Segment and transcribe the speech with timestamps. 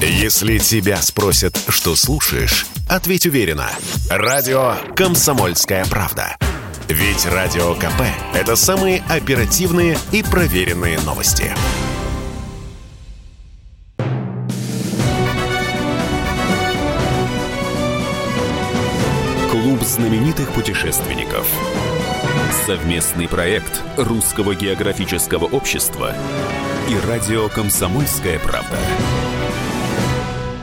[0.00, 3.70] Если тебя спросят, что слушаешь, ответь уверенно.
[4.10, 6.36] Радио «Комсомольская правда».
[6.88, 8.02] Ведь Радио КП–
[8.34, 11.50] это самые оперативные и проверенные новости.
[19.50, 21.48] Клуб знаменитых путешественников.
[22.66, 26.14] Совместный проект Русского географического общества
[26.88, 28.78] и радио «Комсомольская правда».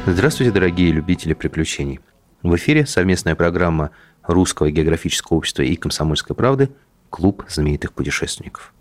[0.06, 2.02] Здравствуйте, дорогие любители приключений.
[2.42, 3.92] В эфире совместная программа
[4.24, 6.72] Русского географического общества и «Комсомольской правды»
[7.10, 8.74] «Клуб знаменитых путешественников».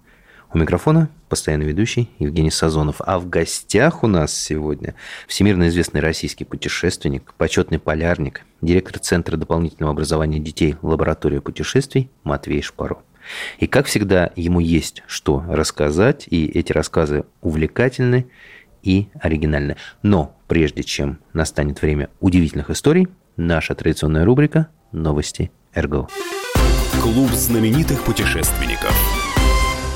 [0.53, 2.97] У микрофона постоянно ведущий Евгений Сазонов.
[2.99, 4.97] А в гостях у нас сегодня
[5.29, 13.01] всемирно известный российский путешественник, почетный полярник, директор Центра дополнительного образования детей лаборатории путешествий Матвей Шпаро.
[13.61, 18.27] И, как всегда, ему есть что рассказать, и эти рассказы увлекательны
[18.83, 19.77] и оригинальны.
[20.03, 26.09] Но прежде чем настанет время удивительных историй, наша традиционная рубрика «Новости РГО».
[27.01, 28.95] Клуб знаменитых путешественников–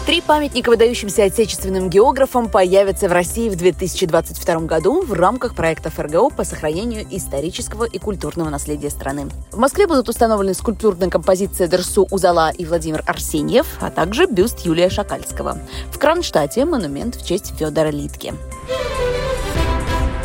[0.06, 6.30] Три памятника выдающимся отечественным географам появятся в России в 2022 году в рамках проекта ФРГО
[6.30, 9.26] по сохранению исторического и культурного наследия страны.
[9.50, 14.90] В Москве будут установлены скульптурная композиция Дерсу Узала и Владимир Арсеньев, а также бюст Юлия
[14.90, 15.58] Шакальского.
[15.90, 18.32] В Кронштадте монумент в честь Федора Литки.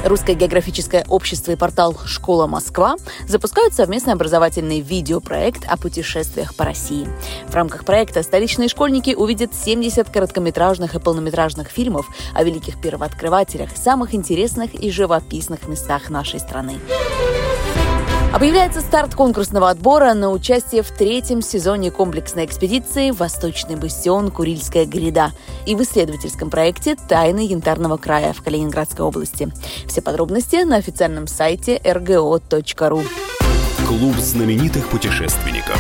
[0.04, 2.96] Русское географическое общество и портал «Школа Москва»
[3.28, 7.08] запускают совместный образовательный видеопроект о путешествиях по России.
[7.48, 14.16] В рамках проекта столичные школьники увидят 70 короткометражных и полнометражных фильмов о великих первооткрывателях, самых
[14.16, 16.80] интересных и живописных местах нашей страны.
[18.34, 24.32] Объявляется старт конкурсного отбора на участие в третьем сезоне комплексной экспедиции «Восточный бастион.
[24.32, 25.32] Курильская гряда»
[25.66, 29.50] и в исследовательском проекте «Тайны Янтарного края» в Калининградской области.
[29.86, 33.06] Все подробности на официальном сайте rgo.ru.
[33.86, 35.78] Клуб знаменитых путешественников.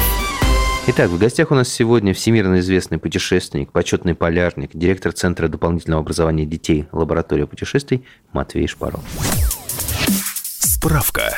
[0.88, 6.45] Итак, в гостях у нас сегодня всемирно известный путешественник, почетный полярник, директор Центра дополнительного образования
[6.45, 8.99] детей лаборатория путешествий Матвей Шпаров.
[10.59, 11.37] Справка.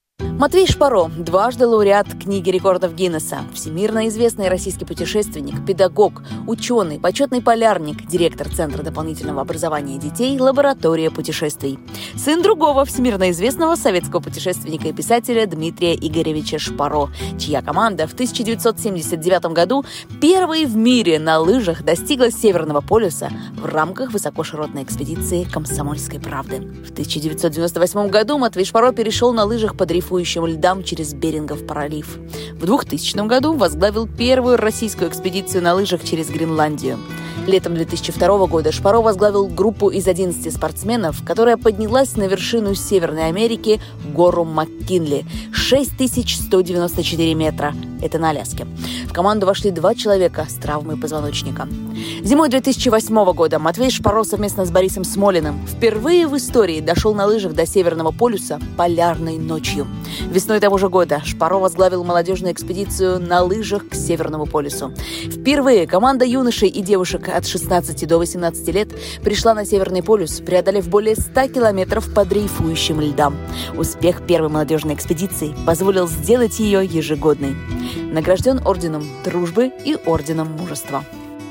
[0.41, 8.07] Матвей Шпаро, дважды лауреат книги рекордов Гиннесса, всемирно известный российский путешественник, педагог, ученый, почетный полярник,
[8.07, 11.77] директор Центра дополнительного образования детей, лаборатория путешествий.
[12.17, 19.45] Сын другого всемирно известного советского путешественника и писателя Дмитрия Игоревича Шпаро, чья команда в 1979
[19.53, 19.85] году
[20.19, 23.29] первой в мире на лыжах достигла Северного полюса
[23.61, 26.61] в рамках высокоширотной экспедиции «Комсомольской правды».
[26.83, 32.17] В 1998 году Матвей Шпаро перешел на лыжах по дрейфующей тающим льдам через Берингов пролив.
[32.53, 36.97] В 2000 году возглавил первую российскую экспедицию на лыжах через Гренландию.
[37.47, 43.81] Летом 2002 года Шпаро возглавил группу из 11 спортсменов, которая поднялась на вершину Северной Америки,
[44.13, 47.73] гору МакКинли, 6194 метра.
[48.01, 48.67] Это на Аляске.
[49.07, 51.67] В команду вошли два человека с травмой позвоночника.
[52.23, 57.53] Зимой 2008 года Матвей Шпаро совместно с Борисом Смолиным впервые в истории дошел на лыжах
[57.53, 59.87] до Северного полюса полярной ночью.
[60.29, 64.93] Весной того же года Шпаро возглавил молодежную экспедицию на лыжах к Северному полюсу.
[65.25, 68.89] Впервые команда юношей и девушек от 16 до 18 лет
[69.23, 73.35] пришла на Северный полюс, преодолев более 100 километров по дрейфующим льдам.
[73.77, 77.55] Успех первой молодежной экспедиции позволил сделать ее ежегодной.
[78.11, 81.03] Награжден орденом дружбы и орденом мужества.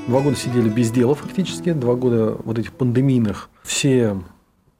[0.07, 3.49] Два года сидели без дела фактически, два года вот этих пандемийных.
[3.63, 4.17] Все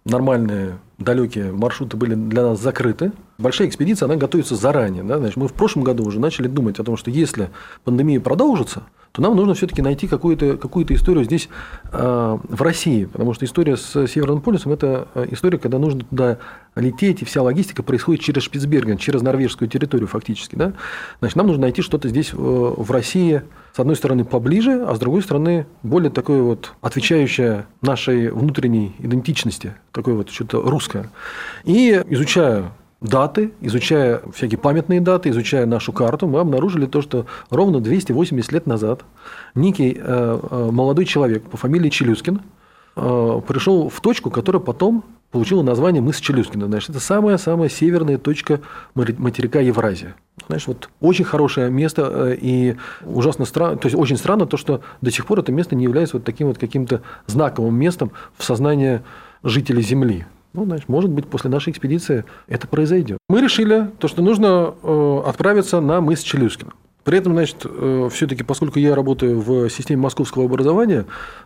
[0.05, 3.11] нормальные далекие маршруты были для нас закрыты.
[3.37, 5.03] Большая экспедиция, она готовится заранее.
[5.03, 5.19] Да?
[5.19, 7.49] Значит, мы в прошлом году уже начали думать о том, что если
[7.83, 11.49] пандемия продолжится, то нам нужно все-таки найти какую-то какую историю здесь
[11.91, 13.05] э, в России.
[13.05, 16.37] Потому что история с Северным полюсом– это э, история, когда нужно туда
[16.75, 20.55] лететь, и вся логистика происходит через Шпицберген, через норвежскую территорию фактически.
[20.55, 20.73] Да?
[21.19, 23.41] Значит, нам нужно найти что-то здесь в, в России,
[23.73, 29.75] с одной стороны, поближе, а с другой стороны, более такое вот отвечающее нашей внутренней идентичности,
[29.91, 31.09] такое вот что-то русское.
[31.65, 37.81] И изучая даты, изучая всякие памятные даты, изучая нашу карту, мы обнаружили то, что ровно
[37.81, 39.03] 280 лет назад
[39.55, 42.41] некий э, э, молодой человек по фамилии Челюскин
[42.95, 46.67] э, пришел в точку, которая потом получила название мыс Челюскина.
[46.67, 48.61] Значит, это самая-самая северная точка
[48.93, 50.15] материка Евразия.
[50.47, 55.09] Знаешь, вот очень хорошее место и ужасно странно, то есть очень странно то, что до
[55.09, 59.01] сих пор это место не является вот таким вот каким-то знаковым местом в сознании
[59.43, 60.25] жителей Земли.
[60.53, 63.17] Ну, значит, может быть, после нашей экспедиции это произойдет.
[63.29, 66.71] Мы решили, то, что нужно э, отправиться на мыс Челюскина.
[67.03, 71.05] При этом, значит, э, все-таки, поскольку я работаю в системе московского образования,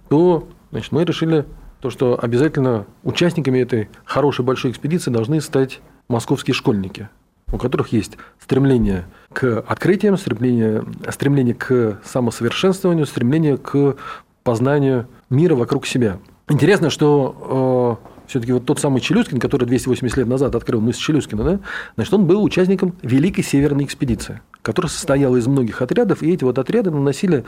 [0.10, 1.46] то значит, мы решили
[1.81, 7.10] то, что обязательно участниками этой хорошей большой экспедиции должны стать московские школьники,
[7.51, 13.98] у которых есть стремление к открытиям, стремление, стремление к самосовершенствованию, стремление к
[14.44, 16.18] познанию мира вокруг себя.
[16.50, 21.44] Интересно, что э, все-таки вот тот самый Челюскин, который 280 лет назад открыл мыс Челюскина,
[21.44, 21.60] да,
[21.95, 26.60] значит, он был участником Великой Северной экспедиции, которая состояла из многих отрядов, и эти вот
[26.60, 27.45] отряды наносили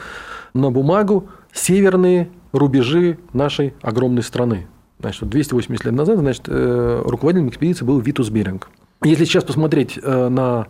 [0.53, 4.67] на бумагу северные рубежи нашей огромной страны.
[4.99, 8.69] Значит, 280 лет назад значит, э, руководителем экспедиции был Витус Беринг.
[9.03, 10.67] Если сейчас посмотреть э, на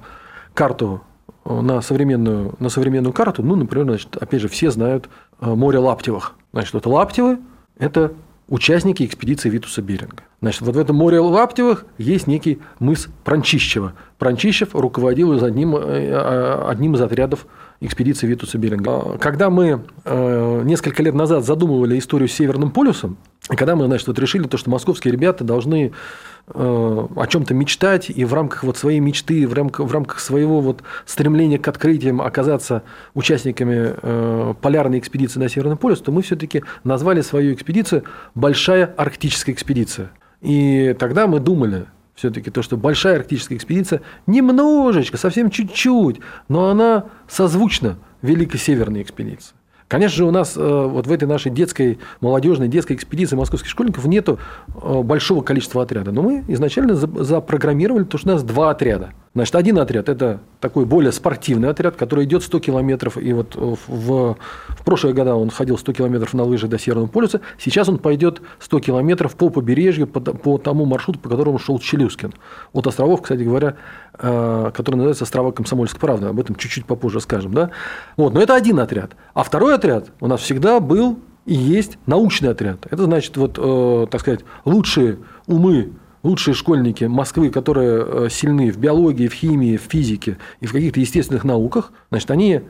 [0.54, 1.02] карту,
[1.46, 5.10] на современную, на современную карту, ну, например, значит, опять же, все знают
[5.40, 6.36] э, море Лаптевых.
[6.52, 7.40] Значит, это Лаптевы–
[7.78, 8.14] это
[8.48, 10.24] участники экспедиции Витуса Беринга.
[10.42, 13.94] Значит, вот в этом море Лаптевых есть некий мыс Пранчищева.
[14.18, 17.46] Пранчищев руководил из одним, одним из отрядов
[17.80, 18.92] экспедиции Витуса Беринга.
[18.92, 23.18] А, когда мы э, несколько лет назад задумывали историю с Северным полюсом,
[23.50, 25.92] когда мы значит, вот решили, то, что московские ребята должны э,
[26.54, 30.82] о чем-то мечтать и в рамках вот своей мечты, в рамках, в рамках своего вот
[31.06, 32.84] стремления к открытиям оказаться
[33.14, 38.04] участниками э, полярной экспедиции на Северный полюс, то мы все-таки назвали свою экспедицию
[38.34, 40.12] «Большая арктическая экспедиция».
[40.42, 47.06] И тогда мы думали, все-таки то, что большая арктическая экспедиция немножечко, совсем чуть-чуть, но она
[47.28, 49.57] созвучна Великой Северной экспедиции.
[49.88, 54.06] Конечно же, у нас э, вот в этой нашей детской, молодежной детской экспедиции московских школьников
[54.06, 54.38] нету
[54.82, 56.12] э, большого количества отряда.
[56.12, 59.14] Но мы изначально запрограммировали то, что у нас два отряда.
[59.38, 63.18] Значит, один отряд– это такой более спортивный отряд, который идет 100 километров.
[63.18, 67.42] И вот в, в прошлые года он ходил 100 километров на лыжах до Северного полюса.
[67.60, 72.34] Сейчас он пойдет 100 километров по побережью, по, по тому маршруту, по которому шел Челюскин.
[72.74, 73.76] От островов, кстати говоря,
[74.18, 76.26] э, который называется острова Комсомольской правды.
[76.26, 77.54] Об этом чуть-чуть попозже скажем.
[77.54, 77.70] Да?
[78.16, 79.12] Вот, но это один отряд.
[79.36, 82.86] А второй отряд у нас всегда был и есть научный отряд.
[82.90, 85.94] Это значит, вот, э, так сказать, лучшие умы
[86.24, 91.00] лучшие школьники Москвы, которые э, сильны в биологии, в химии, в физике и в каких-то
[91.00, 92.62] естественных науках, значит, они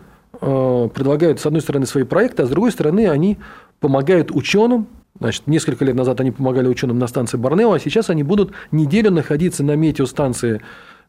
[0.41, 3.37] э, предлагают, с одной стороны, свои проекты, а с другой стороны, они
[3.79, 4.87] помогают ученым.
[5.19, 9.09] Значит, несколько лет назад они помогали ученым на станции Борнео, а сейчас они будут неделю
[9.09, 10.61] находиться на метеостанции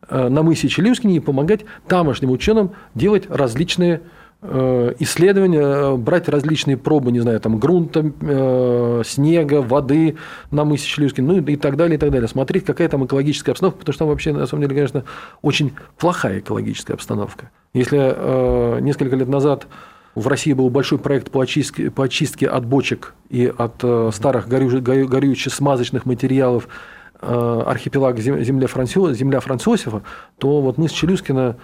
[0.08, 4.00] э, на мысе Челюскине и помогать тамошним ученым делать различные
[4.40, 10.16] исследования, э, брать различные пробы, не знаю, там, грунта, э, снега, воды
[10.52, 12.28] на мысе Челюскин, ну и так далее, и так далее.
[12.28, 15.04] Смотреть, какая там экологическая обстановка, потому что там вообще, на самом деле, конечно,
[15.42, 17.50] очень плохая экологическая обстановка.
[17.74, 19.66] Если несколько лет назад
[20.14, 25.52] в России был большой проект по очистке, по очистке от бочек и от старых горючих
[25.52, 26.68] смазочных материалов
[27.20, 30.02] архипелаг земля, Францио, земля Францосифа,
[30.38, 31.56] то вот мы с Челюскина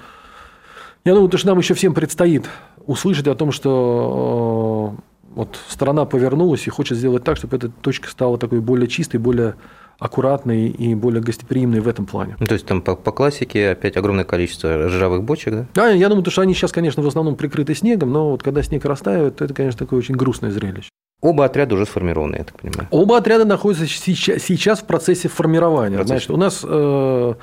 [1.04, 2.46] я думаю, что нам еще всем предстоит
[2.86, 5.02] услышать о том, что э,
[5.34, 9.54] вот страна повернулась и хочет сделать так, чтобы эта точка стала такой более чистой, более
[9.98, 12.36] аккуратной и более гостеприимной в этом плане.
[12.40, 15.66] Ну, то есть там по, по классике опять огромное количество ржавых бочек, да?
[15.74, 18.84] Да, я думаю, что они сейчас, конечно, в основном прикрыты снегом, но вот когда снег
[18.84, 20.88] растает, то это, конечно, такое очень грустное зрелище.
[21.20, 22.88] Оба отряда уже сформированы, я так понимаю.
[22.90, 25.96] Оба отряда находятся сейчас, сейчас в процессе формирования.
[25.96, 26.08] Процесс.
[26.08, 27.34] Значит, у нас э,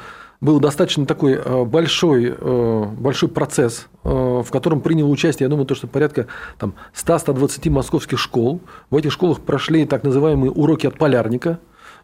[0.41, 5.67] был достаточно такой э, большой, э, большой процесс, э, в котором приняло участие, я думаю,
[5.67, 6.25] то, что порядка
[6.57, 8.59] там, 100-120 московских школ.
[8.89, 11.59] В этих школах прошли так называемые уроки от полярника.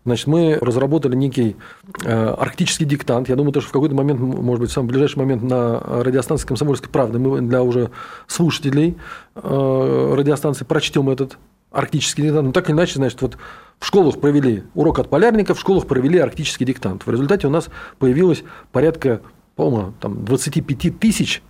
[0.06, 1.58] Значит, мы разработали некий
[2.06, 3.28] арктический диктант.
[3.28, 6.48] Я думаю, то, что в какой-то момент, может быть, в самый ближайший момент на радиостанции
[6.48, 7.90] «Комсомольской правды» мы для уже
[8.26, 8.96] слушателей
[9.36, 11.38] радиостанции прочтем этот
[11.72, 12.48] арктический диктант.
[12.48, 13.38] Но так или иначе, значит, вот
[13.80, 17.06] в школах провели урок от полярника, в школах провели арктический диктант.
[17.06, 17.70] В результате у нас
[18.00, 19.22] появилось порядка,
[19.56, 21.42] по-моему, там 25 тысяч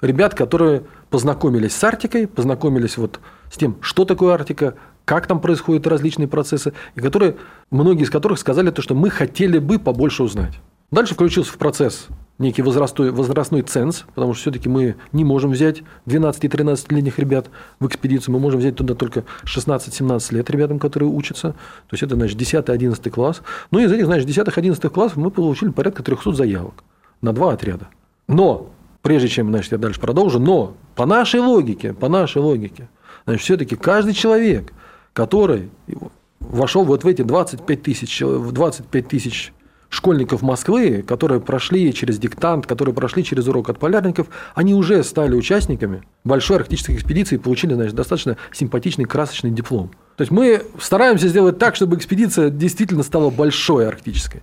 [0.00, 3.20] ребят, которые познакомились с Арктикой, познакомились вот
[3.52, 7.36] с тем, что такое Арктика, как там происходят различные процессы, и которые,
[7.70, 10.54] многие из которых сказали то, что мы хотели бы побольше узнать.
[10.90, 15.82] Дальше включился в процесс некий возрастной, возрастной ценз, потому что все-таки мы не можем взять
[16.06, 17.48] 12-13-летних ребят
[17.78, 22.16] в экспедицию, мы можем взять туда только 16-17 лет ребятам, которые учатся, то есть это,
[22.16, 23.42] значит, 10-11 класс.
[23.70, 26.82] Ну, из этих, значит, 10-11 классов мы получили порядка 300 заявок
[27.20, 27.88] на два отряда.
[28.26, 28.70] Но,
[29.02, 32.88] прежде чем, значит, я дальше продолжу, но по нашей логике, по нашей логике,
[33.26, 34.72] значит, все-таки каждый человек,
[35.12, 35.70] который
[36.40, 39.52] вошел вот в эти 25 тысяч, 25 тысяч
[39.94, 45.34] школьников Москвы, которые прошли через диктант, которые прошли через урок от полярников, они уже стали
[45.34, 49.92] участниками большой арктической экспедиции и получили значит, достаточно симпатичный красочный диплом.
[50.16, 54.42] То есть мы стараемся сделать так, чтобы экспедиция действительно стала большой арктической.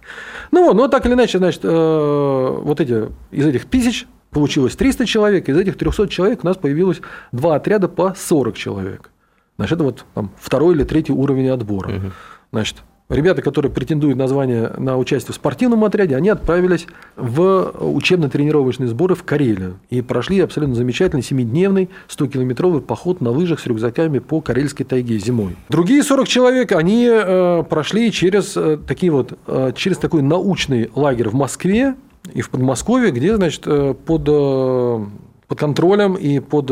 [0.51, 5.05] Ну вот, но так или иначе, значит, э, вот эти, из этих тысяч получилось 300
[5.05, 9.12] человек, из этих 300 человек у нас появилось два отряда по 40 человек.
[9.58, 11.89] Значит, это вот там, второй или третий уровень отбора.
[11.89, 12.12] Угу.
[12.53, 12.77] Значит,
[13.12, 16.88] Ребята, которые претендуют на звание на участие в спортивном отряде, они отправились
[17.18, 23.65] в учебно-тренировочные сборы в Карелию и прошли абсолютно замечательный семидневный 100-километровый поход на лыжах с
[23.65, 25.58] рюкзаками по Карельской тайге зимой.
[25.68, 31.27] Другие 40 человек, они э, прошли через, э, такие вот, э, через такой научный лагерь
[31.27, 31.96] в Москве
[32.34, 33.63] и в Подмосковье, где, значит,
[34.06, 36.68] под, под контролем и под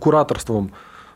[0.00, 0.72] кураторством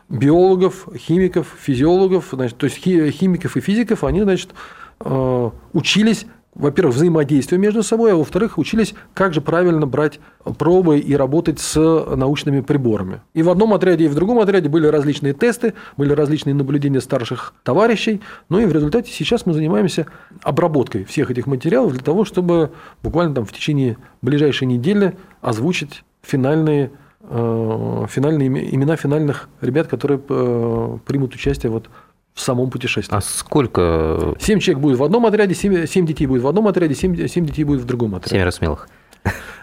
[0.09, 4.51] биологов, химиков, физиологов, значит, то есть химиков и физиков, они, значит,
[4.99, 10.21] э, учились во-первых, взаимодействию между собой, а во-вторых, учились, как же правильно брать
[10.57, 13.21] пробы и работать с научными приборами.
[13.33, 17.53] И в одном отряде, и в другом отряде были различные тесты, были различные наблюдения старших
[17.63, 18.21] товарищей.
[18.47, 20.07] Ну и в результате сейчас мы занимаемся
[20.41, 22.71] обработкой всех этих материалов для того, чтобы
[23.03, 26.91] буквально там в течение ближайшей недели озвучить финальные
[27.29, 31.89] финальные имена финальных ребят, которые э, примут участие вот
[32.33, 33.15] в самом путешествии.
[33.15, 34.35] А сколько?
[34.39, 37.45] Семь человек будет в одном отряде, семь, семь детей будет в одном отряде, семь, семь
[37.45, 38.35] детей будет в другом отряде.
[38.35, 38.89] Семеро смелых.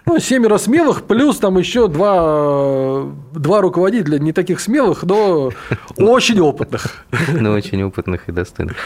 [0.04, 5.52] Ну, семеро смелых, плюс там еще два, два руководителя не таких смелых, но
[5.96, 7.04] очень опытных.
[7.28, 8.76] Но очень опытных и достойных.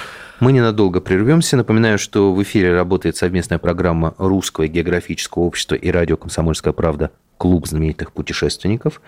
[0.41, 1.57] Мы ненадолго прервемся.
[1.57, 7.67] Напоминаю, что в эфире работает совместная программа Русского географического общества и радио «Комсомольская правда» «Клуб
[7.67, 9.01] знаменитых путешественников».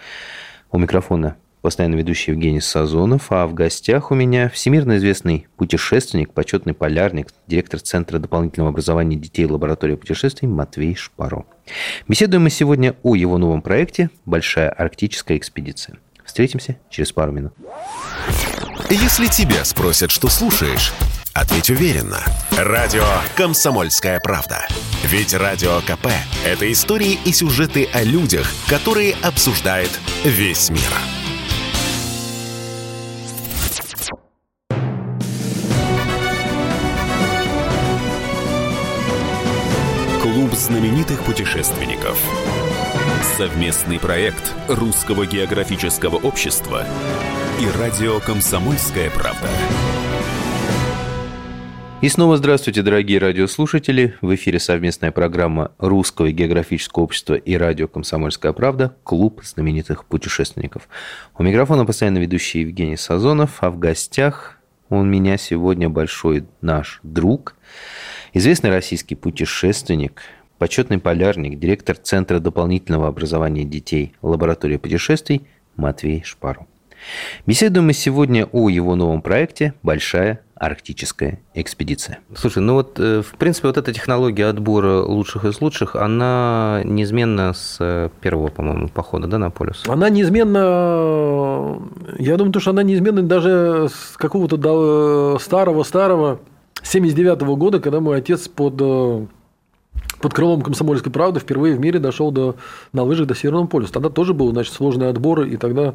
[0.71, 6.75] У микрофона постоянно ведущий Евгений Сазонов, а в гостях у меня всемирно известный путешественник, почетный
[6.75, 11.47] полярник, директор Центра дополнительного образования детей лаборатории путешествий Матвей Шпаро.
[12.07, 15.97] Беседуем мы сегодня о его новом проекте «Большая арктическая экспедиция».
[16.25, 17.55] Встретимся через пару минут.
[18.91, 20.93] Если тебя спросят, что слушаешь,
[21.39, 22.21] Ответь уверенно.
[22.57, 23.05] Радио
[23.37, 24.67] «Комсомольская правда».
[25.05, 26.09] Ведь Радио КП–
[26.45, 29.89] это истории и сюжеты о людях, которые обсуждает
[30.25, 30.81] весь мир.
[40.21, 42.19] Клуб знаменитых путешественников.
[43.37, 46.85] Совместный проект Русского географического общества
[47.61, 49.49] и радио «Комсомольская правда».
[52.01, 54.15] И снова здравствуйте, дорогие радиослушатели.
[54.21, 60.89] В эфире совместная программа Русского географического общества и радио «Комсомольская правда» «Клуб знаменитых путешественников».
[61.37, 67.57] У микрофона постоянно ведущий Евгений Сазонов, а в гостях у меня сегодня большой наш друг,
[68.33, 70.23] известный российский путешественник,
[70.59, 76.69] почетный полярник, директор Центра дополнительного образования детей лаборатории путешествий Матвей Шпару.
[77.47, 82.19] Беседуем мы сегодня о его новом проекте «Большая арктическая экспедиция.
[82.35, 87.53] Слушай, ну вот, э, в принципе, вот эта технология отбора лучших из лучших, она неизменна
[87.53, 89.85] с э, первого, по-моему, похода, да, на полюс?
[89.87, 91.79] Она неизменна,
[92.19, 96.41] я думаю, что она неизменна даже с какого-то старого-старого
[96.83, 99.29] 79-го года, когда мой отец под
[100.21, 102.57] под крылом комсомольской правды впервые в мире дошел до,
[102.93, 103.93] на лыжах до Северного полюса.
[103.93, 105.95] Тогда тоже был значит, сложный отбор, и тогда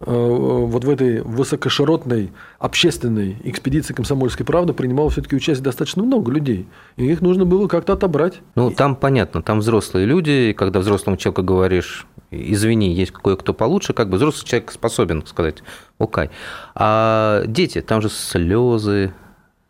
[0.00, 6.66] вот в этой высокоширотной общественной экспедиции «Комсомольской правды» принимало все-таки участие достаточно много людей.
[6.96, 8.40] И их нужно было как-то отобрать.
[8.54, 13.92] Ну, там понятно, там взрослые люди, и когда взрослому человеку говоришь, извини, есть кое-кто получше,
[13.92, 15.62] как бы взрослый человек способен сказать,
[15.98, 16.30] окей.
[16.74, 19.12] А дети, там же слезы,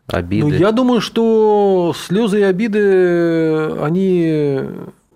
[0.07, 0.47] обиды.
[0.47, 4.61] Ну, я думаю, что слезы и обиды, они,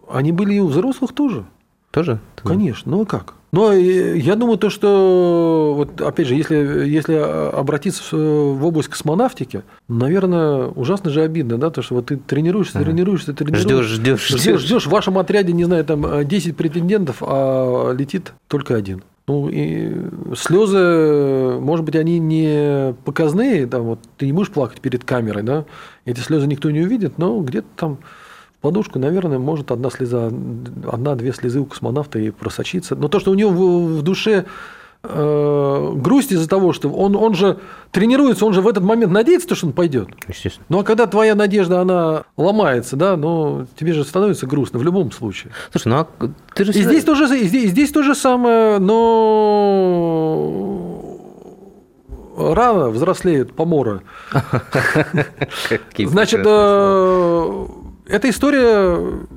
[0.10, 1.46] они были и у взрослых тоже.
[1.92, 2.20] Тоже?
[2.44, 2.92] Конечно.
[2.92, 3.35] Ну а как?
[3.52, 6.56] Но я думаю, то, что, вот, опять же, если,
[6.88, 12.80] если обратиться в область космонавтики, наверное, ужасно же обидно, да, то, что вот ты тренируешься,
[12.80, 13.70] тренируешься, тренируешься.
[13.70, 14.62] Ждешь, ждешь, ждешь.
[14.62, 19.04] Ждешь, в вашем отряде, не знаю, там 10 претендентов, а летит только один.
[19.28, 19.92] Ну, и
[20.36, 25.66] слезы, может быть, они не показные, там, вот, ты не будешь плакать перед камерой, да,
[26.04, 27.98] эти слезы никто не увидит, но где-то там
[28.66, 30.32] подушку, наверное, может одна слеза,
[30.92, 32.96] одна-две слезы у космонавта и просочиться.
[32.96, 34.46] Но то, что у него в, душе
[35.04, 37.60] э, грусть из-за того, что он, он же
[37.92, 40.08] тренируется, он же в этот момент надеется, что он пойдет.
[40.28, 40.66] Естественно.
[40.70, 45.12] Ну а когда твоя надежда, она ломается, да, ну тебе же становится грустно в любом
[45.12, 45.54] случае.
[45.72, 46.08] Слушай, ну а
[46.56, 46.72] ты же...
[46.72, 49.46] И здесь, тоже, и здесь, и здесь то же самое, но
[52.36, 54.02] рано взрослеют поморы.
[56.00, 56.42] Значит,
[58.08, 59.28] эта история,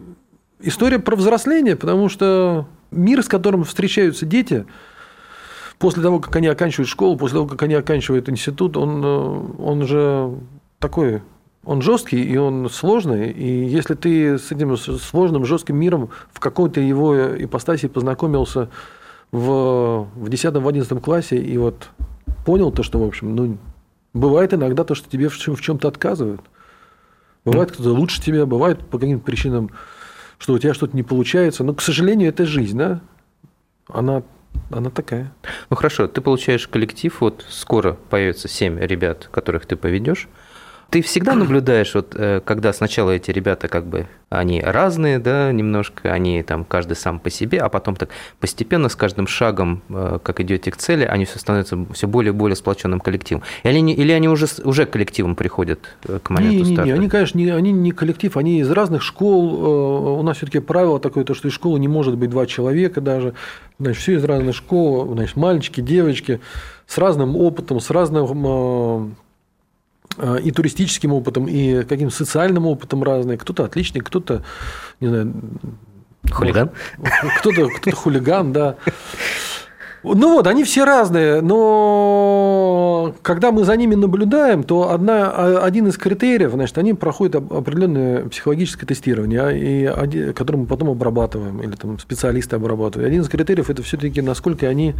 [0.60, 4.66] история про взросление, потому что мир, с которым встречаются дети,
[5.78, 10.34] после того, как они оканчивают школу, после того, как они оканчивают институт, он, он же
[10.78, 11.22] такой,
[11.64, 13.30] он жесткий и он сложный.
[13.30, 18.68] И если ты с этим сложным, жестким миром в какой-то его ипостаси познакомился
[19.30, 21.90] в, в 10-11 классе, и вот
[22.44, 23.58] понял то, что, в общем, ну,
[24.14, 26.40] бывает иногда то, что тебе в чем-то отказывают.
[27.45, 29.71] Бывает, кто-то лучше тебя, бывает по каким-то причинам,
[30.38, 31.64] что у тебя что-то не получается.
[31.64, 33.00] Но, к сожалению, это жизнь, да?
[33.88, 34.23] Она,
[34.71, 35.33] она такая.
[35.71, 40.28] Ну хорошо, ты получаешь коллектив, вот скоро появится семь ребят, которых ты поведешь.
[40.90, 46.11] Ты всегда наблюдаешь, вот, э, когда сначала эти ребята как бы, они разные, да, немножко,
[46.11, 48.09] они там каждый сам по себе, а потом так
[48.40, 52.35] постепенно с каждым шагом, э, как идете к цели, они все становятся все более и
[52.35, 53.42] более сплоченным коллективом.
[53.64, 56.85] Или они, или они уже, уже коллективом приходят э, к моменту не, старта?
[56.85, 60.18] Не, не, они, конечно, не, они не коллектив, они из разных школ.
[60.21, 63.35] У нас все-таки правило такое, то, что из школы не может быть два человека даже.
[63.78, 66.40] Значит, все из разных школ, значит, мальчики, девочки,
[66.87, 69.14] с разным опытом, с разным
[70.42, 73.38] и туристическим опытом, и каким-то социальным опытом разные.
[73.38, 74.42] Кто-то отличник, кто-то,
[75.00, 75.34] не знаю...
[76.30, 76.70] Хулиган?
[77.38, 78.76] Кто-то кто хулиган, да.
[80.04, 85.88] Ну вот, они все разные, но когда мы за ними наблюдаем, то одна, а, один
[85.88, 89.42] из критериев, значит, они проходят определенное психологическое тестирование,
[89.90, 93.08] а, и, которое мы потом обрабатываем, или там специалисты обрабатывают.
[93.08, 94.94] Один из критериев– это все-таки насколько они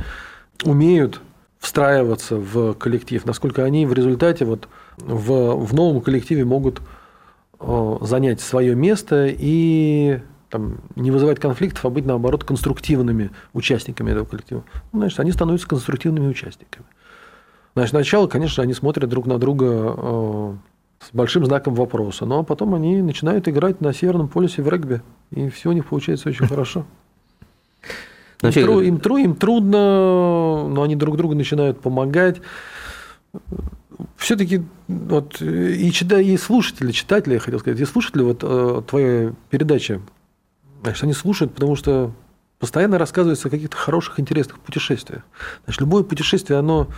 [0.64, 1.20] умеют
[1.59, 6.81] встраиваться в коллектив, насколько они в результате вот в, в новом коллективе могут
[8.00, 14.65] занять свое место и там, не вызывать конфликтов, а быть, наоборот, конструктивными участниками этого коллектива.
[14.93, 16.87] Ну, значит, они становятся конструктивными участниками.
[17.75, 20.57] Значит, сначала, конечно, они смотрят друг на друга
[21.00, 25.49] с большим знаком вопроса, но потом они начинают играть на Северном полюсе в регби, и
[25.49, 26.87] все у них получается очень хорошо.
[28.42, 32.40] Им, тру, им, тру, им трудно, но они друг другу начинают помогать.
[34.16, 39.30] Все-таки вот и, читая, и слушатели, читатели, я хотел сказать, и слушатели вот э, твоей
[39.50, 40.00] передачи,
[40.83, 42.12] значит, они слушают, потому что
[42.61, 45.23] постоянно рассказывается о каких-то хороших, интересных путешествиях.
[45.64, 46.88] Значит, любое путешествие, оно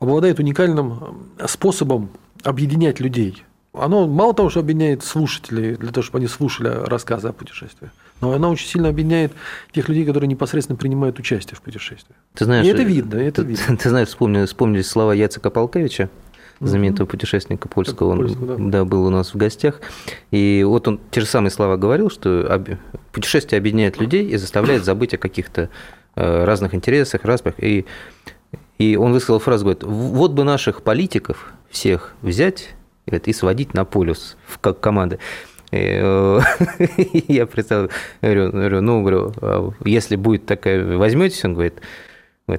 [0.00, 2.10] обладает уникальным способом
[2.42, 3.44] объединять людей.
[3.72, 8.32] Оно мало того, что объединяет слушателей, для того, чтобы они слушали рассказы о путешествиях, но
[8.32, 9.32] она очень сильно объединяет
[9.72, 12.14] тех людей, которые непосредственно принимают участие в путешествии.
[12.34, 13.76] Ты знаешь, и это видно, это ты, видно.
[13.78, 16.10] Ты знаешь, вспомнили, вспомнились слова Яцека Полкевича,
[16.60, 18.56] знаменитого путешественника польского, он да.
[18.58, 19.80] да, был у нас в гостях.
[20.30, 22.62] И вот он те же самые слова говорил, что
[23.10, 25.70] путешествие объединяет людей и заставляет забыть о каких-то
[26.14, 27.54] э, разных интересах, распах.
[27.58, 27.86] И,
[28.78, 32.74] и он высказал фразу, говорит, вот бы наших политиков всех взять
[33.06, 35.18] и сводить на полюс в как команды.
[35.70, 36.40] Э,
[37.28, 41.80] я представил, говорю, говорю, ну, говорю, а если будет такая, возьметесь, он говорит,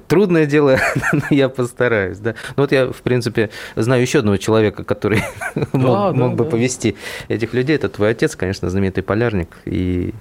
[0.08, 0.78] Трудное дело,
[1.12, 2.18] но я постараюсь.
[2.18, 2.34] Да?
[2.56, 5.22] Ну вот я, в принципе, знаю еще одного человека, который
[5.54, 6.50] да, мог, да, мог бы да.
[6.50, 6.96] повести
[7.28, 7.76] этих людей.
[7.76, 9.58] Это твой отец, конечно, знаменитый полярник.
[9.66, 10.14] И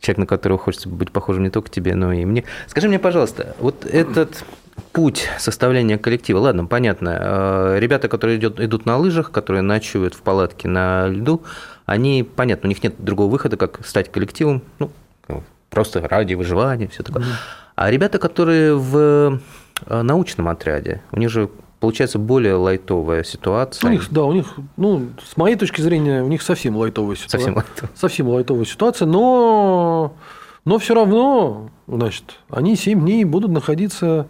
[0.00, 2.44] человек, на которого хочется быть похожим не только тебе, но и мне.
[2.66, 4.42] Скажи мне, пожалуйста, вот этот
[4.80, 10.22] путь составления коллектива, ладно, понятно, э, ребята, которые идут, идут на лыжах, которые ночуют в
[10.22, 11.42] палатке на льду,
[11.86, 14.90] они, понятно, у них нет другого выхода, как стать коллективом, ну,
[15.70, 17.24] просто ради выживания, все такое.
[17.76, 19.40] А ребята, которые в
[19.86, 21.48] э, научном отряде, у них же
[21.80, 23.88] получается более лайтовая ситуация.
[23.88, 27.38] У них, да, у них, ну, с моей точки зрения, у них совсем лайтовая ситуация.
[27.38, 27.90] Совсем лайтовая.
[27.94, 30.14] Совсем лайтовая ситуация, но,
[30.64, 34.26] но все равно, значит, они 7 дней будут находиться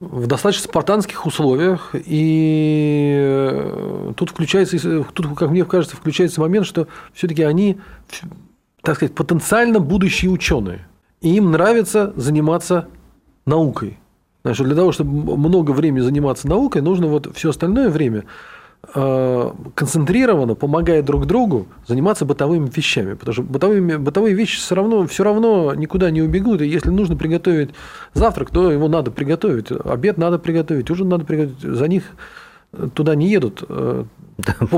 [0.00, 6.86] в достаточно спартанских условиях, и э, тут включается, тут, как мне кажется, включается момент, что
[7.14, 7.78] все-таки они,
[8.82, 10.86] так сказать, потенциально будущие ученые,
[11.22, 12.88] и им нравится заниматься
[13.46, 13.98] наукой.
[14.44, 18.24] Значит, для того, чтобы много времени заниматься наукой, нужно вот все остальное время
[18.92, 23.14] концентрированно, помогая друг другу, заниматься бытовыми вещами.
[23.14, 26.60] Потому что бытовые, бытовые вещи все равно, все равно никуда не убегут.
[26.60, 27.70] И если нужно приготовить
[28.14, 29.66] завтрак, то его надо приготовить.
[29.70, 31.76] Обед надо приготовить, ужин надо приготовить.
[31.76, 32.04] За них
[32.94, 34.04] туда не едут э,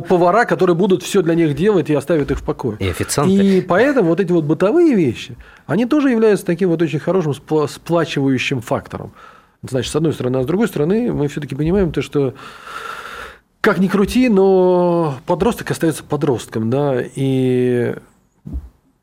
[0.09, 2.77] повара, которые будут все для них делать и оставят их в покое.
[2.81, 3.33] И официанты.
[3.33, 8.61] И поэтому вот эти вот бытовые вещи, они тоже являются таким вот очень хорошим сплачивающим
[8.61, 9.13] фактором.
[9.63, 12.35] Значит, с одной стороны, а с другой стороны, мы все-таки понимаем то, что
[13.61, 17.95] как ни крути, но подросток остается подростком, да, и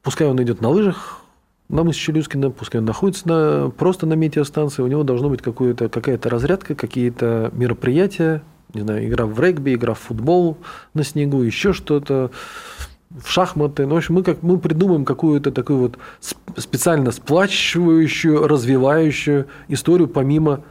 [0.02, 1.22] пускай он идет на лыжах,
[1.68, 6.30] на мысе Челюскина, пускай он находится на, просто на метеостанции, у него должно быть какая-то
[6.30, 10.58] разрядка, какие-то мероприятия, не знаю, игра в регби, игра в футбол
[10.94, 12.32] на снегу, еще что-то,
[13.10, 13.86] в шахматы.
[13.86, 15.98] Ну, в общем, мы, как, мы придумаем какую-то такую вот
[16.58, 20.62] специально сплачивающую, развивающую историю помимо,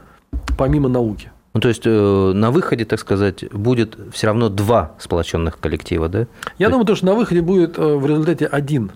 [0.58, 1.30] помимо науки.
[1.54, 6.26] Ну, то есть э, на выходе, так сказать, будет все равно два сплоченных коллектива, да?
[6.58, 6.98] Я то думаю, есть...
[6.98, 8.90] что на выходе будет э, в результате один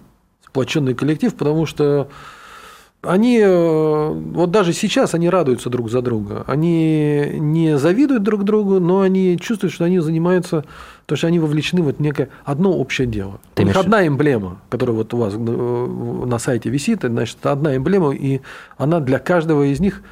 [0.45, 2.09] сплоченный коллектив, потому что
[3.01, 6.43] они, э, вот даже сейчас они радуются друг за друга.
[6.49, 10.65] Они не завидуют друг другу, но они чувствуют, что они занимаются,
[11.07, 13.39] то что они вовлечены в некое одно общее дело.
[13.55, 17.77] Ты у них одна эмблема, которая вот у вас э, на сайте висит, значит, одна
[17.77, 18.41] эмблема, и
[18.79, 20.03] она для каждого из них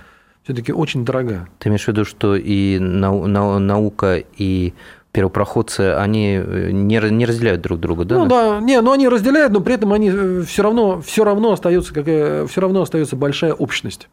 [0.46, 1.48] все-таки очень дорога.
[1.58, 4.74] Ты имеешь в виду, что и наука, и
[5.10, 8.18] первопроходцы, они э, не, не разделяют друг друга, да?
[8.18, 11.50] Ну да, не, но они разделяют, но при этом они э, все равно, все равно
[11.52, 14.08] остается, какая, все равно остается большая общность.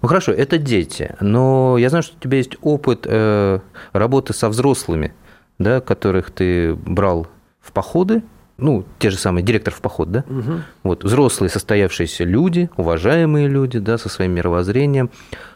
[0.00, 3.58] Ну хорошо, это дети, но я знаю, что у тебя есть опыт э,
[3.92, 5.12] работы со взрослыми,
[5.58, 7.26] да, которых ты брал
[7.60, 8.22] в походы,
[8.56, 10.24] ну, те же самые директор в поход, да?
[10.28, 10.52] Угу.
[10.84, 15.10] Вот, взрослые состоявшиеся люди, уважаемые люди, да, со своим мировоззрением.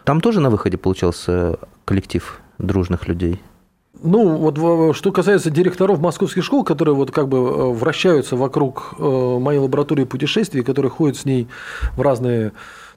[0.05, 3.41] Там тоже на выходе получался коллектив дружных людей?
[4.01, 9.39] Ну, вот что касается директоров московских школ, которые вот как бы э, вращаются вокруг э,
[9.41, 11.49] моей лаборатории путешествий, которые ходят с ней
[11.97, 12.53] в разные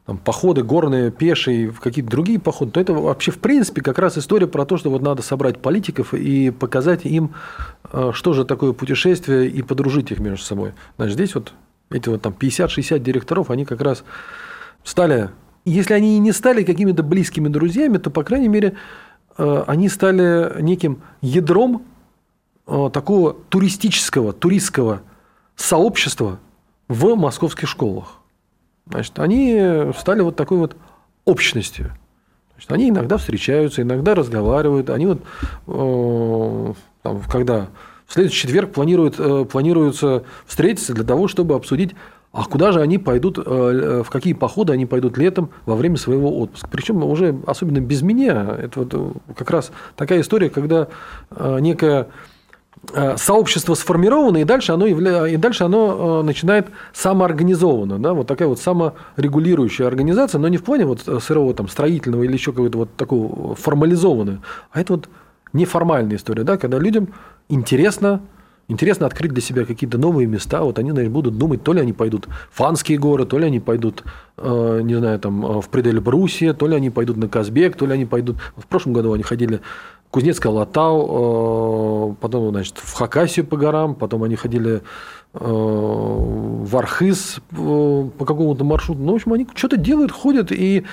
[0.05, 4.47] там, походы, горные, пешие, какие-то другие походы, то это вообще в принципе как раз история
[4.47, 7.35] про то, что вот надо собрать политиков и показать им,
[7.91, 10.73] э, что же такое путешествие, и подружить их между собой.
[10.97, 11.53] Значит, здесь вот
[11.89, 14.03] эти вот там 50-60 директоров, они как раз
[14.83, 15.29] стали,
[15.65, 18.75] если они и не стали какими-то близкими друзьями, то, по крайней мере,
[19.37, 21.83] Э, они стали неким ядром
[22.67, 25.01] э, такого туристического, туристского
[25.55, 26.39] сообщества
[26.87, 28.20] в московских школах.
[28.87, 30.75] Значит, они стали вот такой вот
[31.25, 31.91] общностью.
[32.53, 34.89] Значит, они иногда встречаются, иногда разговаривают.
[34.89, 35.21] Они вот,
[35.67, 37.67] э, там, когда
[38.05, 41.95] в следующий четверг планируют, планируется встретиться для того, чтобы обсудить
[42.31, 45.97] а куда же они пойдут, э, э, в какие походы они пойдут летом во время
[45.97, 46.67] своего отпуска?
[46.71, 48.55] Причем уже особенно без меня.
[48.57, 50.87] Это вот э, как раз такая история, когда
[51.59, 52.07] некое
[53.15, 55.27] сообщество сформировано, и дальше оно, явля...
[55.27, 57.99] и дальше оно начинает самоорганизованно.
[57.99, 58.13] Да?
[58.13, 62.51] Вот такая вот саморегулирующая организация, но не в плане вот сырого там, строительного или еще
[62.51, 64.39] какого-то вот такого формализованного,
[64.71, 65.09] а это вот
[65.53, 66.57] неформальная история, да?
[66.57, 67.09] когда людям
[67.49, 68.21] интересно
[68.71, 70.61] Интересно открыть для себя какие-то новые места.
[70.61, 73.59] Вот они, наверное, будут думать, то ли они пойдут в Фанские горы, то ли они
[73.59, 74.05] пойдут,
[74.37, 77.85] э, не знаю, там, э, в пределе Брусия, то ли они пойдут на Казбек, то
[77.85, 78.37] ли они пойдут...
[78.55, 79.59] В прошлом году они ходили
[80.11, 84.81] в Кузнецкое Латау, э, потом, значит, в Хакасию по горам, потом они ходили
[85.33, 88.99] в Архыз по какому-то маршруту.
[88.99, 90.83] Ну, в общем, они что-то делают, ходят, и,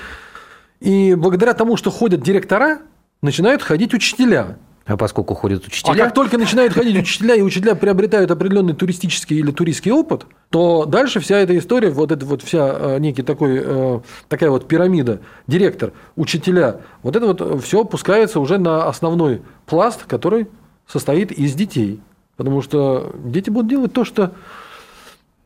[0.78, 2.78] и благодаря тому, что ходят директора,
[3.20, 4.57] начинают ходить учителя.
[4.88, 5.92] А поскольку ходят учителя...
[5.92, 10.87] А как только начинают ходить учителя, и учителя приобретают определенный туристический или туристский опыт, то
[10.87, 15.20] дальше вся эта история, вот эта вот вся э, некий такой, э, такая вот пирамида,
[15.46, 20.48] директор, учителя, вот это вот все опускается уже на основной пласт, который
[20.87, 22.01] состоит из детей.
[22.38, 24.33] Потому что дети будут делать то, что,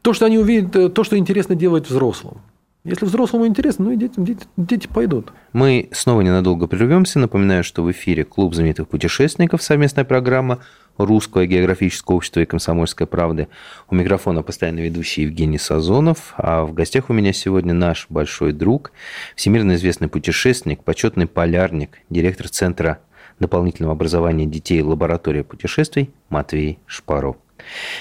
[0.03, 2.37] то, что они увидят, э, то, что интересно делать взрослым.
[2.85, 5.33] Если взрослому интересно, ну и дети, дети, дети пойдут.
[5.53, 7.21] Мы снова ненадолго прервемся.
[7.21, 10.59] Напоминаю, что в эфире Клуб знаменитых путешественников, совместная программа
[10.97, 13.47] Русское географическое общество и Комсомольская правда.
[13.89, 18.91] У микрофона постоянно ведущий Евгений Сазонов, а в гостях у меня сегодня наш большой друг,
[19.37, 22.99] всемирно известный путешественник, почетный полярник, директор Центра
[23.39, 27.37] дополнительного образования детей лаборатория путешествий Матвей Шпаров.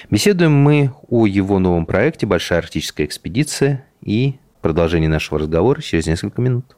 [0.10, 6.40] Беседуем мы о его новом проекте «Большая арктическая экспедиция» и Продолжение нашего разговора через несколько
[6.42, 6.78] минут.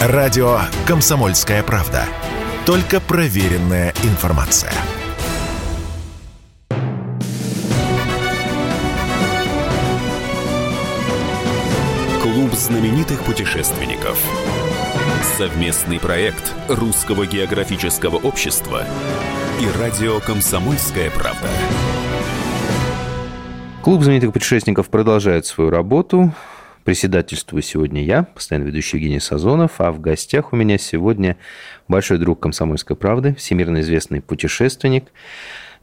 [0.00, 2.04] Радио «Комсомольская правда».
[2.64, 4.72] Только проверенная информация.
[12.22, 14.18] Клуб знаменитых путешественников.
[15.36, 18.84] Совместный проект Русского географического общества
[19.60, 21.48] и радио «Комсомольская правда».
[23.82, 26.32] Клуб знаменитых путешественников продолжает свою работу.
[26.84, 31.38] Председательствую сегодня я, постоянно ведущий Евгений Сазонов, а в гостях у меня сегодня
[31.88, 35.06] большой друг «Комсомольской правды», всемирно известный путешественник,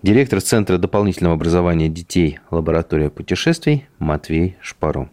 [0.04, 5.10] директор Центра дополнительного образования детей «Лаборатория путешествий» Матвей Шпару.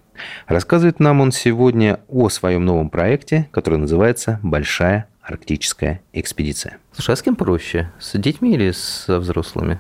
[0.47, 6.77] Рассказывает нам он сегодня о своем новом проекте, который называется «Большая арктическая экспедиция».
[6.93, 7.91] Слушай, а с кем проще?
[7.99, 9.79] С детьми или со взрослыми?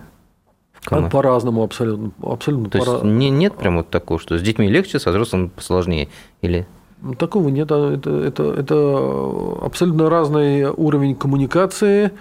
[0.89, 1.11] Кому?
[1.11, 2.13] По-разному абсолютно.
[2.23, 6.09] абсолютно То есть не, нет прям вот такого, что с детьми легче, со взрослыми посложнее?
[6.41, 6.67] Или...
[7.03, 7.71] Ну, такого нет.
[7.71, 12.13] А это, это, это абсолютно разный уровень коммуникации,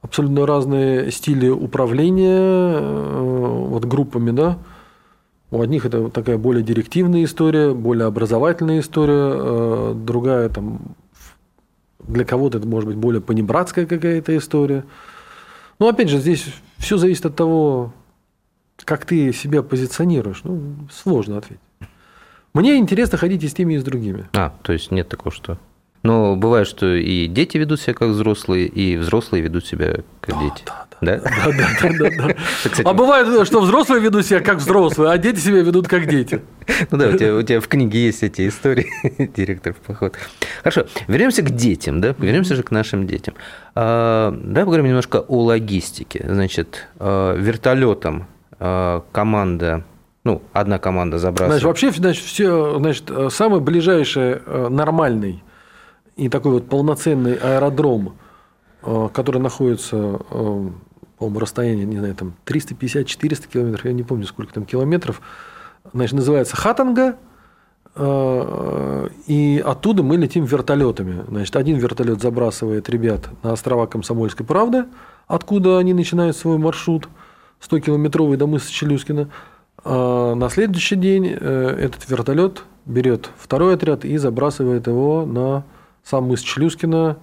[0.00, 4.58] абсолютно разные стили управления э, вот, группами, да.
[5.50, 10.78] У одних это такая более директивная история, более образовательная история, э, другая там
[12.06, 14.84] для кого-то это может быть более понебратская какая-то история.
[15.80, 16.46] Но опять же, здесь
[16.78, 17.92] все зависит от того,
[18.84, 20.42] как ты себя позиционируешь?
[20.44, 21.60] Ну, сложно ответить.
[22.54, 24.28] Мне интересно ходить и с теми, и с другими.
[24.32, 25.58] А, то есть нет такого, что...
[26.04, 30.62] Но бывает, что и дети ведут себя как взрослые, и взрослые ведут себя как дети.
[30.66, 31.16] Да, Да?
[31.16, 32.34] Да, да, да, да, да.
[32.62, 36.42] Кстати, А бывает, что взрослые ведут себя как взрослые, а дети себя ведут как дети.
[36.90, 38.86] Ну да, у тебя, у тебя в книге есть эти истории,
[39.36, 40.14] директор в поход.
[40.58, 43.34] Хорошо, вернемся к детям, да, вернемся же к нашим детям.
[43.74, 46.24] А, давай поговорим немножко о логистике.
[46.28, 48.26] Значит, а, вертолетом
[49.12, 49.84] команда,
[50.24, 51.62] ну, одна команда Значит, забрасывает.
[51.64, 55.42] вообще, значит, все, значит, э, самый ближайший э, нормальный
[56.16, 58.16] и такой вот полноценный аэродром,
[58.82, 60.68] э, который находится, э,
[61.18, 65.20] по-моему, расстояние, не знаю, там 350-400 километров, я не помню, сколько там километров,
[65.92, 67.16] значит, называется Хатанга,
[67.96, 71.24] э, и оттуда мы летим вертолетами.
[71.28, 74.86] Значит, один вертолет забрасывает ребят на острова Комсомольской правды,
[75.26, 77.08] откуда они начинают свой маршрут
[77.60, 79.28] 100-километровый до мыса Челюскина.
[79.84, 85.64] А на следующий день э, этот вертолет берет второй отряд и забрасывает его на
[86.02, 87.18] сам мыс Челюскина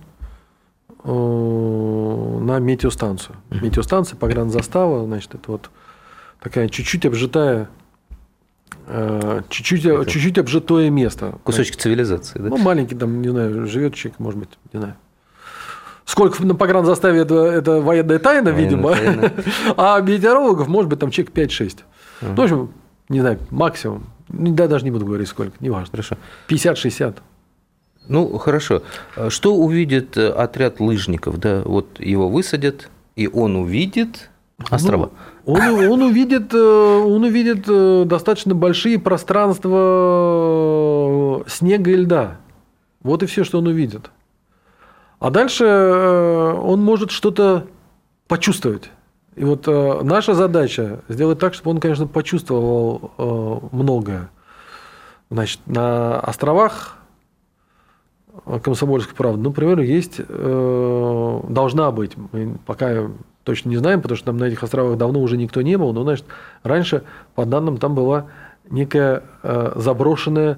[1.04, 3.36] э, на метеостанцию.
[3.50, 5.70] Метеостанция, погранзастава, значит, это вот
[6.40, 7.70] такая чуть-чуть обжитая,
[8.88, 11.40] э, чуть-чуть, чуть-чуть обжитое место.
[11.44, 12.50] Кусочек цивилизации, да?
[12.50, 14.96] Ну, маленький там, не знаю, живет человек, может быть, не знаю.
[16.12, 18.92] Сколько на погранзаставе это, это военная тайна, Военная видимо.
[18.94, 19.32] тайна.
[19.78, 21.78] А метеорологов, может быть, там человек 5-6.
[22.22, 22.74] Ну, в общем,
[23.08, 24.04] не знаю, максимум.
[24.28, 25.88] Ну, Да, даже не буду говорить сколько, неважно.
[25.92, 26.18] Хорошо.
[26.50, 27.16] 50-60.
[28.10, 28.84] Ну, хорошо.
[29.16, 31.40] А Что увидит э, отряд лыжников?
[31.40, 34.30] Да, вот его высадят, и он увидит
[34.70, 35.12] острова.
[35.46, 39.72] Ну, он, он увидит, э, он увидит э, достаточно большие пространства
[41.48, 42.36] снега и льда.
[43.02, 44.12] Вот и все, что он увидит.
[45.22, 47.68] А дальше э, он может что-то
[48.28, 48.90] почувствовать.
[49.36, 54.32] И вот э, наша задача сделать так, чтобы он, конечно, почувствовал э, многое.
[55.30, 56.98] Значит, на островах
[58.64, 63.12] Комсомольской правды, например, есть, э, должна быть, мы пока
[63.44, 66.02] точно не знаем, потому что там на этих островах давно уже никто не был, но,
[66.02, 66.26] значит,
[66.64, 67.04] раньше,
[67.36, 68.26] по данным, там была
[68.72, 69.22] некая
[69.76, 70.58] заброшенная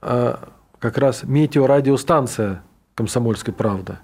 [0.00, 2.62] как раз метеорадиостанция
[2.94, 3.98] Комсомольской правды.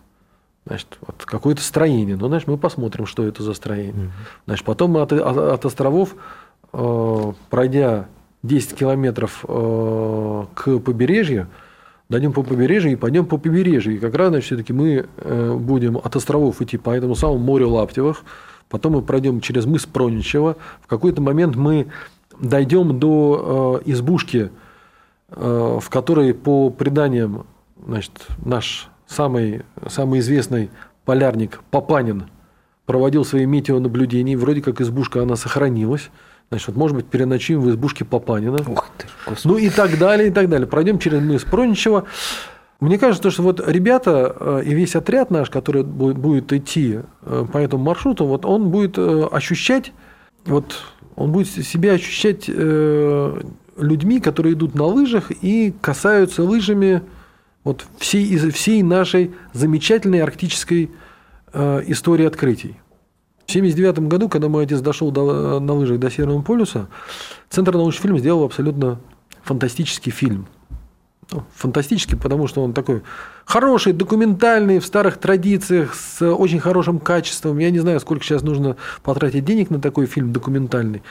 [0.66, 2.16] Значит, вот какое-то строение.
[2.16, 4.10] Ну, значит, мы посмотрим, что это за строение.
[4.46, 6.14] Значит, потом мы от, от- от островов,
[6.72, 8.06] э, пройдя
[8.42, 11.48] 10 километров э, к побережью,
[12.08, 13.94] дойдем по побережью и пойдем по побережью.
[13.94, 17.70] И как раз, значит, все-таки мы э, будем от островов идти по этому самому морю
[17.70, 18.22] Лаптевых,
[18.68, 20.56] потом мы пройдем через мыс Проничева.
[20.82, 21.86] В какой-то момент мы
[22.38, 24.50] дойдем до э, избушки,
[25.30, 27.46] э, в которой, по преданиям,
[27.86, 28.12] значит,
[28.44, 30.70] наш самый, самый известный
[31.04, 32.26] полярник Папанин
[32.86, 34.34] проводил свои метеонаблюдения.
[34.34, 36.10] и Вроде как избушка, она сохранилась.
[36.50, 38.58] Значит, вот, может быть, переночуем в избушке Папанина.
[38.66, 39.52] Ух ты, господи.
[39.52, 40.66] Ну и так далее, и так далее.
[40.66, 42.06] Пройдем через мыс Проничева.
[42.80, 47.46] Мне кажется, что вот ребята э, и весь отряд наш, который бу- будет идти э,
[47.52, 49.92] по этому маршруту, вот он будет э, ощущать,
[50.46, 50.76] вот
[51.14, 57.02] он будет себя ощущать людьми, которые идут на лыжах и касаются лыжами
[57.64, 60.90] вот всей, из- всей нашей замечательной арктической
[61.52, 62.76] э, истории открытий.
[63.46, 66.88] В 1979 году, когда мой отец дошел до- на лыжах до Северного полюса,
[67.48, 69.00] Центр научный фильм сделал абсолютно
[69.42, 70.46] фантастический фильм.
[71.32, 73.02] Ну, фантастический, потому что он такой
[73.44, 77.58] хороший, документальный, в старых традициях, с очень хорошим качеством.
[77.58, 81.02] Я не знаю, сколько сейчас нужно потратить денег на такой фильм документальный.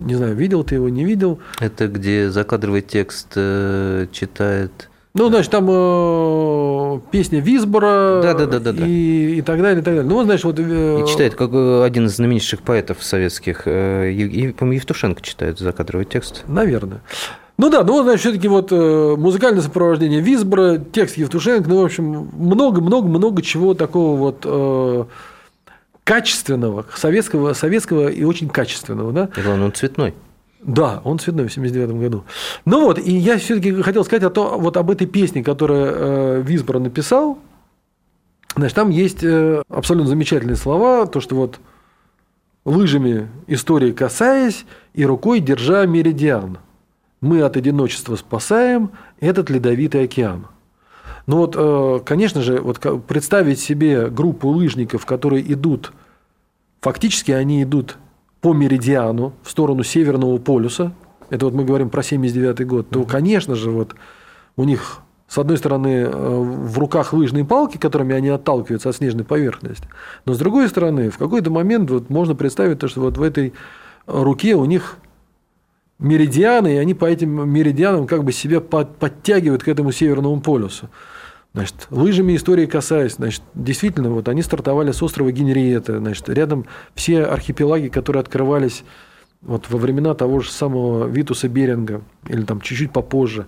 [0.00, 1.38] Не знаю, видел ты его, не видел.
[1.60, 4.88] Это где закадровый текст э, читает...
[5.14, 8.86] Ну, значит, там э, песня Висбора Да-да-да-да-да.
[8.86, 10.10] и, и так далее, и так далее.
[10.10, 10.58] Ну, значит, вот...
[10.58, 13.62] э, И читает как э, один из знаменитейших поэтов советских.
[13.66, 16.44] э, Ев- По-моему, Евтушенко читает закадровый текст.
[16.48, 17.02] Наверное.
[17.58, 22.30] Ну да, ну, значит, все-таки вот э, музыкальное сопровождение Висбора, текст Евтушенко, ну, в общем,
[22.38, 25.04] много-много-много чего такого вот э,
[26.04, 29.28] качественного, советского, советского и очень качественного, да?
[29.36, 30.14] И главное, он цветной.
[30.62, 32.24] Да, он цветной в 79 году.
[32.64, 36.42] Ну вот, и я все-таки хотел сказать о то, вот об этой песне, которую э,
[36.42, 37.38] Висбор написал.
[38.54, 41.58] Значит, там есть э, абсолютно замечательные слова, то, что вот
[42.64, 46.58] лыжами истории касаясь и рукой держа меридиан.
[47.20, 50.46] Мы от одиночества спасаем этот ледовитый океан.
[51.26, 55.92] Ну вот, э, конечно же, вот представить себе группу лыжников, которые идут,
[56.80, 57.96] фактически они идут
[58.42, 60.92] по меридиану в сторону Северного полюса,
[61.30, 63.94] это вот мы говорим про 79 год, то, конечно же, вот
[64.56, 69.24] у них с одной стороны, э, в руках лыжные палки, которыми они отталкиваются от снежной
[69.24, 69.88] поверхности,
[70.26, 73.54] но с другой стороны, в какой-то момент вот можно представить то, что вот в этой
[74.06, 74.98] руке у них
[75.98, 80.90] меридианы, и они по этим меридианам как бы себя подтягивают к этому Северному полюсу.
[81.54, 87.24] Значит, лыжами истории касаясь, значит, действительно, вот они стартовали с острова Генриетта, значит, рядом все
[87.24, 88.84] архипелаги, которые открывались
[89.42, 93.46] вот во времена того же самого Витуса Беринга, или там чуть-чуть попозже.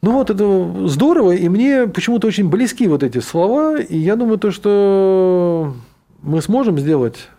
[0.00, 4.38] Ну вот это здорово, и мне почему-то очень близки вот эти слова, и я думаю,
[4.38, 5.74] то, что
[6.22, 7.30] мы сможем сделать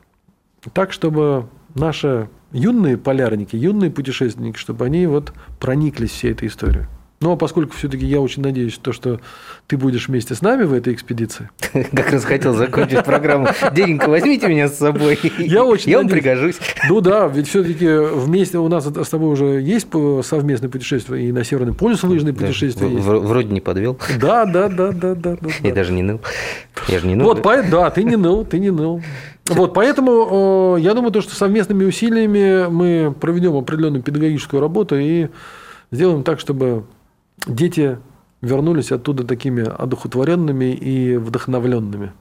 [0.73, 6.85] так, чтобы наши юные полярники, юные путешественники, чтобы они вот прониклись всей этой историей.
[7.21, 9.21] Ну, а поскольку все-таки я очень надеюсь, то, что
[9.67, 11.49] ты будешь вместе с нами в этой экспедиции.
[11.71, 13.47] Как раз хотел закончить программу.
[13.73, 15.17] Дененька, возьмите меня с собой.
[15.39, 16.57] Я очень Я вам пригожусь.
[16.89, 19.87] Ну да, ведь все-таки вместе у нас с тобой уже есть
[20.23, 22.87] совместное путешествие и на Северный полюс лыжные путешествия.
[22.87, 23.97] Вроде не подвел.
[24.19, 25.37] Да, да, да, да, да.
[25.63, 26.19] Я даже не ныл.
[26.89, 27.27] Я же не ныл.
[27.27, 29.01] Вот, да, ты не ныл, ты не ныл.
[29.47, 35.27] Вот, поэтому я думаю, то, что совместными усилиями мы проведем определенную педагогическую работу и
[35.91, 36.85] сделаем так, чтобы
[37.45, 37.97] дети
[38.41, 42.11] вернулись оттуда такими одухотворенными и вдохновленными.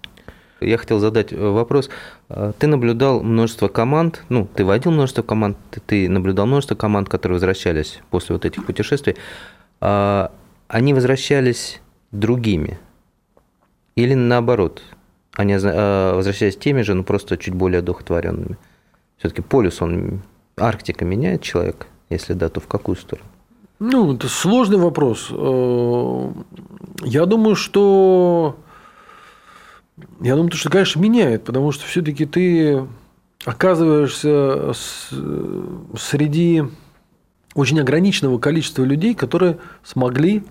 [0.61, 1.91] Я хотел задать э, вопрос.
[2.29, 7.37] А, ты наблюдал множество команд, ну, ты водил множество команд, ты наблюдал множество команд, которые
[7.37, 9.17] возвращались после вот этих путешествий.
[9.81, 10.33] А,
[10.69, 11.81] они возвращались
[12.13, 12.79] другими?
[13.97, 14.83] Или наоборот,
[15.35, 18.57] они а, возвращались теми же, но просто чуть более одухотворенными?
[19.19, 20.23] Все-таки полюс, он,
[20.57, 21.87] Арктика меняет человека?
[22.11, 23.29] Если да, то в какую сторону?
[23.87, 25.29] Ну, это сложный вопрос.
[25.31, 26.33] Э,
[27.03, 28.57] я думаю, что
[30.21, 32.87] я думаю, что, конечно, меняет, потому что все-таки ты
[33.45, 34.73] оказываешься
[35.99, 36.65] среди
[37.55, 40.45] очень ограниченного количества людей, которые смогли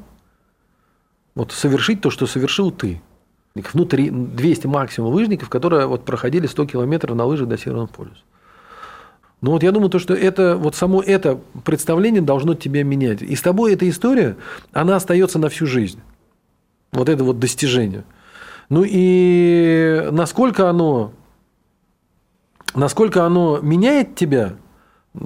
[1.34, 3.02] вот совершить то, что совершил ты.
[3.56, 8.22] Внутри 200 максимум лыжников, которые вот проходили 100 километров на лыжах до Северного полюса.
[9.44, 13.22] Ну вот я думаю, то, что это, вот само это представление должно тебя менять.
[13.22, 14.38] И с тобой эта история,
[14.72, 16.00] она остается на всю жизнь.
[16.94, 18.06] Вот это вот достижение.
[18.70, 21.12] Ну и насколько оно,
[22.74, 24.54] насколько оно меняет тебя,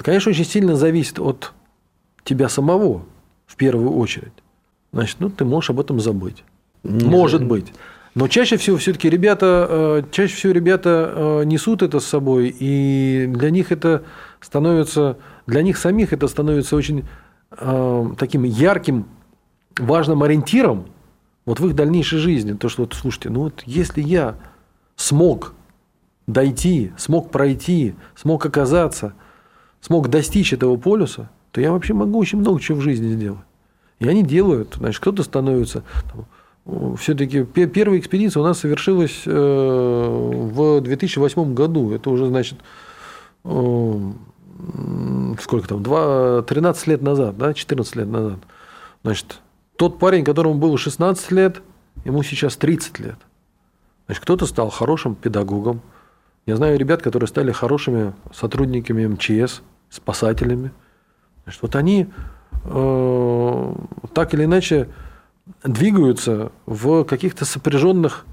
[0.01, 1.53] конечно, очень сильно зависит от
[2.23, 3.05] тебя самого
[3.45, 4.33] в первую очередь.
[4.93, 6.43] Значит, ну ты можешь об этом забыть.
[6.81, 7.49] Не Может знаю.
[7.51, 7.73] быть.
[8.17, 13.27] Но чаще всего все-таки ребята, э, чаще всего ребята э, несут это с собой, и
[13.27, 14.05] для них это
[14.41, 17.05] становится, для них самих это становится очень
[17.51, 19.05] э, таким ярким,
[19.77, 20.87] важным ориентиром
[21.45, 22.53] вот в их дальнейшей жизни.
[22.53, 24.35] То, что вот, слушайте, ну вот если я
[24.95, 25.53] смог
[26.25, 29.13] дойти, смог пройти, смог оказаться,
[29.79, 33.45] смог достичь этого полюса, то я вообще могу очень много чего в жизни сделать.
[33.99, 34.73] И они делают.
[34.79, 36.25] Значит, кто-то становится там,
[36.97, 41.93] все-таки первая экспедиция у нас совершилась э, в 2008 году.
[41.93, 42.59] Это уже, значит,
[43.45, 44.11] э,
[45.39, 48.39] сколько там, 2, 13 лет назад, да, 14 лет назад.
[49.03, 49.39] Значит,
[49.77, 51.61] тот парень, которому было 16 лет,
[52.03, 53.17] ему сейчас 30 лет.
[54.07, 55.81] Значит, кто-то стал хорошим педагогом.
[56.45, 60.71] Я знаю ребят, которые стали хорошими сотрудниками МЧС, спасателями.
[61.43, 62.07] Значит, вот они
[62.65, 63.73] э,
[64.13, 64.89] так или иначе
[65.63, 68.25] двигаются в каких-то сопряженных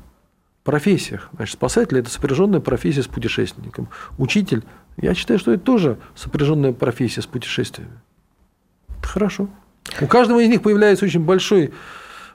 [0.65, 1.29] профессиях.
[1.35, 3.89] Значит, спасатель– это сопряженная профессия с путешественником.
[4.19, 4.65] Учитель,
[4.97, 7.93] я считаю, что это тоже сопряженная профессия с путешествиями.
[8.99, 9.49] Это хорошо.
[10.01, 11.73] У каждого из них появляется очень большой,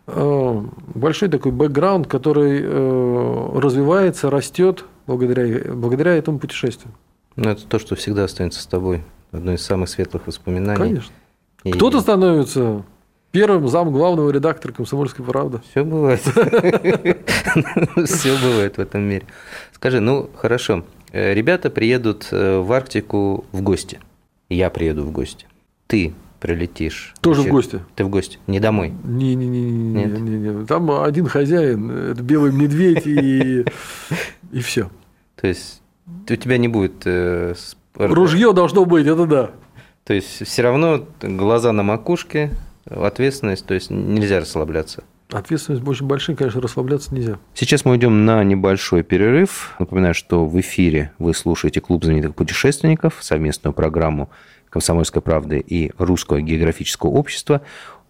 [0.06, 0.64] э,
[0.94, 6.94] большой такой бэкграунд, который э, развивается, растет благодаря, благодаря этому путешествию.
[7.36, 9.04] Ну, это то, что всегда останется с тобой.
[9.32, 10.78] Одно из самых светлых воспоминаний.
[10.78, 11.14] Конечно.
[11.64, 11.72] И...
[11.72, 12.84] Кто-то становится
[13.32, 15.60] Первым зам главного редактора «Комсомольской правды».
[15.70, 16.22] Все бывает.
[18.06, 19.26] Все бывает в этом мире.
[19.72, 24.00] Скажи, ну хорошо, э, ребята приедут э, в Арктику в гости.
[24.50, 25.46] Я приеду в гости.
[25.86, 27.14] Ты прилетишь.
[27.22, 27.80] Тоже в гости.
[27.96, 28.94] Ты в гости, не домой.
[29.04, 30.66] Не, не, не, не, не, не.
[30.66, 33.64] Там один хозяин, это белый медведь и
[34.52, 34.90] и все.
[35.36, 37.54] То есть у тебя не будет э,
[37.96, 39.52] ружье должно быть, это да.
[40.04, 42.52] То есть все равно глаза на макушке,
[42.90, 45.04] ответственность, то есть нельзя расслабляться.
[45.32, 47.38] Ответственность очень большая, конечно, расслабляться нельзя.
[47.54, 49.76] Сейчас мы идем на небольшой перерыв.
[49.78, 54.32] Напоминаю, что в эфире вы слушаете «Клуб знаменитых путешественников», совместную программу
[54.70, 57.62] «Комсомольской правды» и «Русского географического общества».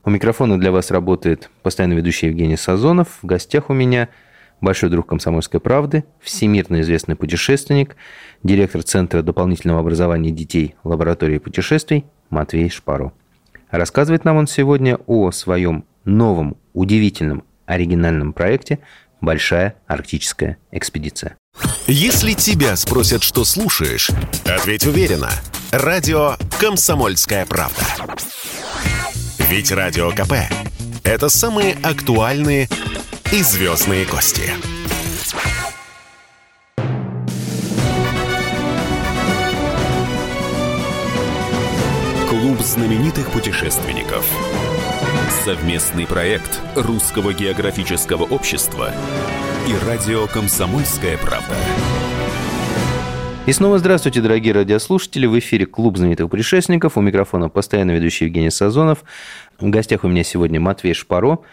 [0.06, 3.20] У микрофона для вас работает постоянно ведущий Евгений Сазонов.
[3.22, 4.08] В гостях у меня
[4.62, 7.97] большой друг «Комсомольской правды», всемирно известный путешественник,
[8.43, 13.12] директор Центра дополнительного образования детей лаборатории путешествий Матвей Шпаро.
[13.72, 18.80] Рассказывает нам он сегодня о своем новом, удивительном, оригинальном проекте
[19.22, 21.36] «Большая арктическая экспедиция».
[21.88, 24.09] Если тебя спросят, что слушаешь,
[24.45, 25.30] ответь уверенно.
[25.72, 27.84] Радио «Комсомольская правда».
[29.49, 30.34] Ведь Радио КП–
[31.03, 32.70] это самые актуальные
[33.32, 34.51] и звездные гости.
[42.60, 44.30] Клуб знаменитых путешественников.
[45.45, 48.91] Совместный проект Русского географического общества
[49.66, 51.55] и радио «Комсомольская правда».
[53.45, 55.26] И снова здравствуйте, дорогие радиослушатели.
[55.26, 56.97] В эфире Клуб знаменитых путешественников.
[56.97, 59.05] У микрофона постоянно ведущий Евгений Сазонов.
[59.57, 61.45] В гостях у меня сегодня Матвей Шпаро,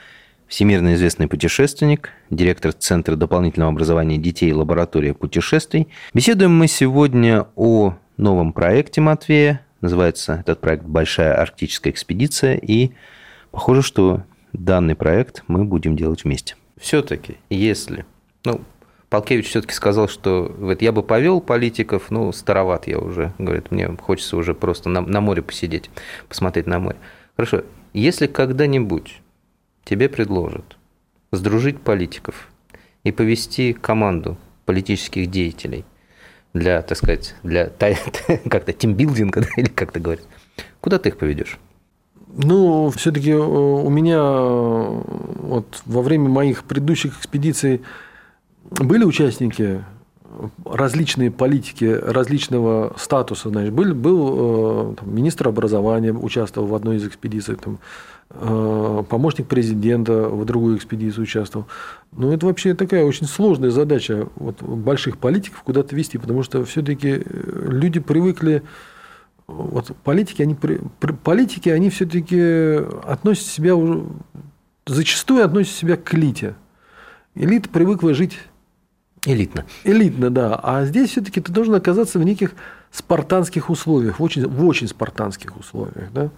[0.48, 5.86] всемирно известный путешественник, директор Центра дополнительного образования детей «Лаборатория путешествий».
[6.14, 9.65] Беседуем мы сегодня о новом проекте Матвея.
[9.80, 12.56] Называется этот проект «Большая арктическая экспедиция».
[12.56, 12.92] И
[13.50, 14.22] похоже, что
[14.52, 16.56] данный проект мы будем делать вместе.
[16.78, 18.04] Все-таки, если
[18.44, 18.60] ну,
[19.08, 23.32] Полкевич все-таки сказал, что говорит, я бы повел политиков, ну, староват я уже.
[23.38, 25.90] Говорит, мне хочется уже просто на, на море посидеть,
[26.28, 26.96] посмотреть на море.
[27.36, 27.62] Хорошо,
[27.92, 29.20] если когда-нибудь
[29.84, 30.76] тебе предложат
[31.32, 32.48] сдружить политиков
[33.04, 35.84] и повести команду политических деятелей
[36.58, 37.70] для, так сказать, для
[38.50, 40.24] как-то тимбилдинга, или как то говорят,
[40.80, 41.58] куда ты их поведешь?
[42.38, 45.00] Ну, все-таки э, у меня э,
[45.40, 47.82] вот во время моих предыдущих экспедиций
[48.70, 49.82] были участники
[50.66, 57.06] различные политики различного статуса, знаешь, был, был э, там, министр образования, участвовал в одной из
[57.06, 57.78] экспедиций, там,
[58.28, 61.66] помощник президента в другую экспедицию участвовал.
[62.12, 67.22] Ну, это вообще такая очень сложная задача вот, больших политиков куда-то вести, потому что все-таки
[67.24, 68.62] э, люди привыкли
[69.46, 70.56] вот политики, они,
[71.22, 74.04] политики, они все-таки относят себя уже,
[74.86, 76.56] зачастую относят себя к элите.
[77.36, 78.38] Элита привыкла жить
[79.24, 79.66] Элитно.
[79.82, 80.54] Элитно, да.
[80.62, 82.52] А здесь все-таки ты должен оказаться в неких
[82.92, 86.12] спартанских условиях, в очень, в очень спартанских условиях.
[86.12, 86.30] Да?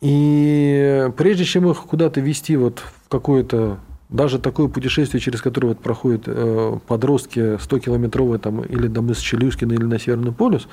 [0.00, 3.78] И прежде чем их куда-то вести вот в какое-то
[4.08, 9.72] даже такое путешествие, через которое вот проходят э, подростки 100-километровые там, или до мыса Челюскина,
[9.72, 10.66] или на Северный полюс,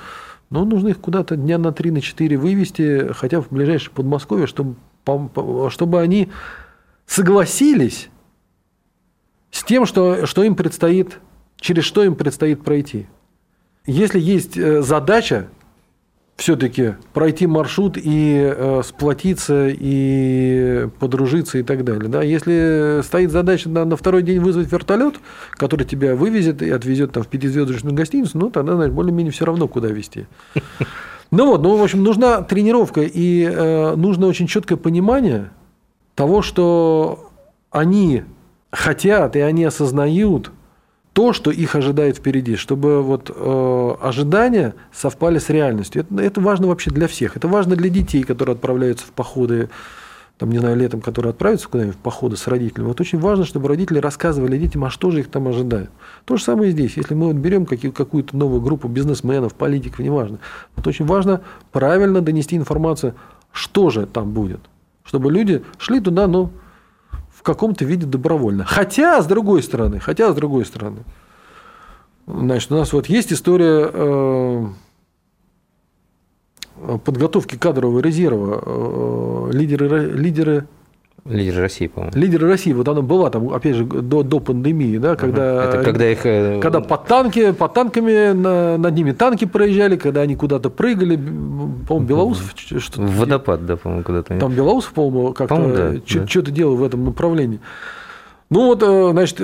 [0.48, 4.46] но ну, нужно их куда-то дня на 3 на 4 вывести, хотя в ближайшее Подмосковье,
[4.46, 4.76] чтобы,
[5.70, 6.28] чтобы они
[7.06, 8.08] согласились
[9.50, 11.18] с тем, что, что им предстоит,
[11.58, 13.06] через что им предстоит пройти.
[13.86, 15.48] Если есть э, задача
[16.36, 22.08] все-таки пройти маршрут и э, сплотиться, и подружиться и так далее.
[22.08, 22.22] Да?
[22.22, 25.14] Если стоит задача на, на второй день вызвать вертолет,
[25.52, 29.66] который тебя вывезет и отвезет там, в пятизвездочную гостиницу, ну, тогда, знаешь, более-менее все равно,
[29.68, 30.26] куда везти.
[31.32, 35.50] Ну вот, ну, в общем, нужна тренировка, и э, нужно очень четкое понимание
[36.14, 37.32] того, что
[37.72, 38.22] они
[38.70, 40.52] хотят и они осознают
[41.16, 46.02] то, что их ожидает впереди, чтобы вот э, ожидания совпали с реальностью.
[46.02, 47.38] Это, это важно вообще для всех.
[47.38, 49.70] Это важно для детей, которые отправляются в походы,
[50.36, 52.88] там, не знаю, летом, которые отправятся куда-нибудь в походы с родителями.
[52.88, 55.88] Вот очень важно, чтобы родители рассказывали детям, а что же их там ожидает.
[56.26, 56.98] То же самое и здесь.
[56.98, 60.38] Если мы вот берем какую-то новую группу бизнесменов, политиков, неважно,
[60.76, 61.40] вот очень важно
[61.72, 63.14] правильно донести информацию,
[63.52, 64.60] что же там будет.
[65.02, 66.50] Чтобы люди шли туда, ну,
[67.46, 68.64] каком-то виде добровольно.
[68.64, 71.04] Хотя, с другой стороны, хотя, с другой стороны,
[72.26, 74.66] значит, у нас вот есть история э,
[77.04, 78.62] подготовки кадрового резерва.
[78.66, 80.66] Э, лидеры, лидеры
[81.28, 82.16] Лидеры России, по-моему.
[82.16, 86.10] Лидеры России, вот она была там, опять же, до, до пандемии, да, когда, Это когда
[86.10, 86.24] их...
[86.24, 91.16] Э, когда под танки, под танками на, над ними танки проезжали, когда они куда-то прыгали,
[91.16, 93.02] по-моему, Белоусов что-то...
[93.02, 94.38] Водопад, да, по-моему, куда-то.
[94.38, 96.52] Там Белоусов, по-моему, как-то по да, что-то да.
[96.52, 97.60] делал в этом направлении.
[98.50, 99.40] Ну вот, э, значит,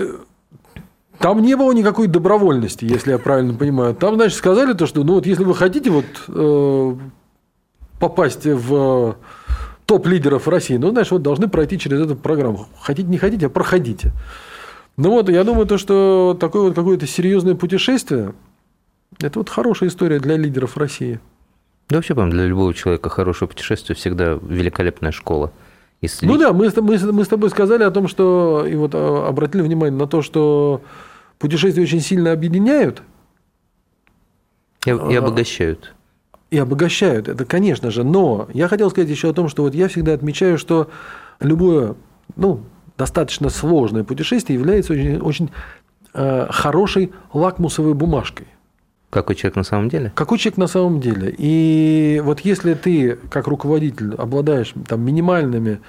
[1.19, 3.95] там не было никакой добровольности, если я правильно понимаю.
[3.95, 6.95] Там, значит, сказали то, что, ну вот, если вы хотите вот э,
[7.99, 9.17] попасть в
[9.87, 12.69] топ-лидеров России, ну, знаешь, вот должны пройти через эту программу.
[12.81, 14.13] Хотите, не хотите, а проходите.
[14.97, 18.35] Ну вот, я думаю, то, что такое вот какое-то серьезное путешествие,
[19.21, 21.21] это вот хорошая история для лидеров России.
[21.89, 25.53] Да вообще, по для любого человека хорошее путешествие всегда великолепная школа.
[26.01, 26.27] Если...
[26.27, 29.63] Ну да, мы, мы, мы с тобой сказали о том, что, и вот а, обратили
[29.63, 30.83] внимание на то, что
[31.39, 33.03] путешествия очень сильно объединяют.
[34.85, 35.95] И, и а, обогащают
[36.53, 37.29] и обогащают.
[37.29, 38.05] Это, конечно же.
[38.05, 40.91] Но я хотел сказать еще о том, что вот я всегда отмечаю, что
[41.41, 41.95] любое,
[42.37, 42.61] ну,
[42.99, 45.51] достаточно сложное путешествие является очень, очень
[46.13, 48.47] э, хорошей лакмусовой бумажкой.
[49.09, 50.13] Какой человек на самом деле?
[50.15, 51.35] Какой человек на самом деле.
[51.39, 55.81] И вот если ты, как руководитель, обладаешь там, минимальными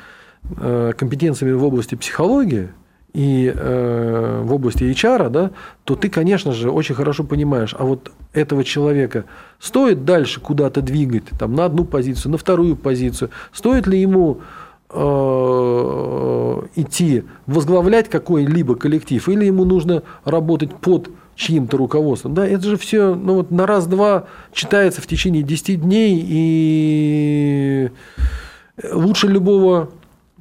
[0.61, 2.69] э, компетенциями в области психологии
[3.13, 5.51] и э, в области HR, да,
[5.83, 9.25] то ты, конечно же, очень хорошо понимаешь, а вот этого человека
[9.59, 14.41] стоит дальше куда-то двигать, там, на одну позицию, на вторую позицию, стоит ли ему
[14.89, 22.33] э, идти возглавлять какой-либо коллектив, или ему нужно работать под чьим-то руководством.
[22.33, 27.91] Да, это же все ну, вот на раз-два читается в течение 10 дней, и
[28.91, 29.89] лучше любого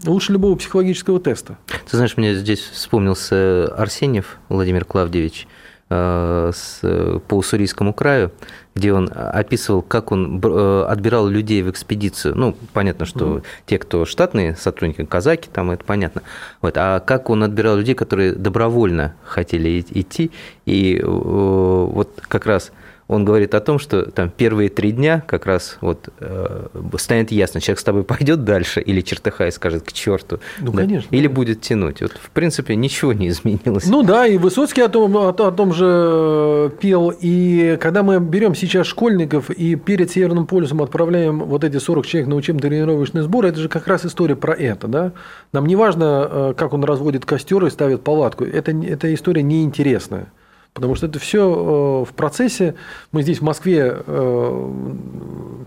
[0.06, 1.58] Лучше любого психологического теста.
[1.88, 5.46] Ты знаешь, мне здесь вспомнился Арсеньев Владимир Клавдевич
[5.90, 6.80] э, с,
[7.28, 8.32] по Уссурийскому краю,
[8.74, 12.36] где он описывал, как он э, отбирал людей в экспедицию.
[12.36, 13.44] Ну, понятно, что mm.
[13.66, 16.22] те, кто штатные сотрудники, казаки, там это понятно.
[16.62, 16.74] Вот.
[16.76, 20.32] А как он отбирал людей, которые добровольно хотели идти,
[20.66, 22.72] и э, вот как раз
[23.12, 27.60] он говорит о том, что там первые три дня как раз вот э, станет ясно,
[27.60, 31.60] человек с тобой пойдет дальше или чертыхай скажет к черту, ну, да, конечно, или будет
[31.60, 32.00] тянуть.
[32.00, 33.86] Вот, в принципе, ничего не изменилось.
[33.86, 37.12] Ну да, и Высоцкий о том, о, о том же пел.
[37.20, 42.28] И когда мы берем сейчас школьников и перед Северным полюсом отправляем вот эти 40 человек
[42.28, 44.88] на учебно-тренировочный сбор, это же как раз история про это.
[44.88, 45.12] Да?
[45.52, 48.44] Нам не важно, э, как он разводит костер и ставит палатку.
[48.44, 50.32] Это, эта история неинтересная.
[50.74, 52.74] Потому что это все э, в процессе.
[53.12, 54.72] Мы здесь в Москве э,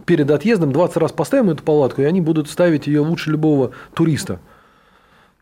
[0.06, 4.40] перед отъездом 20 раз поставим эту палатку, и они будут ставить ее лучше любого туриста.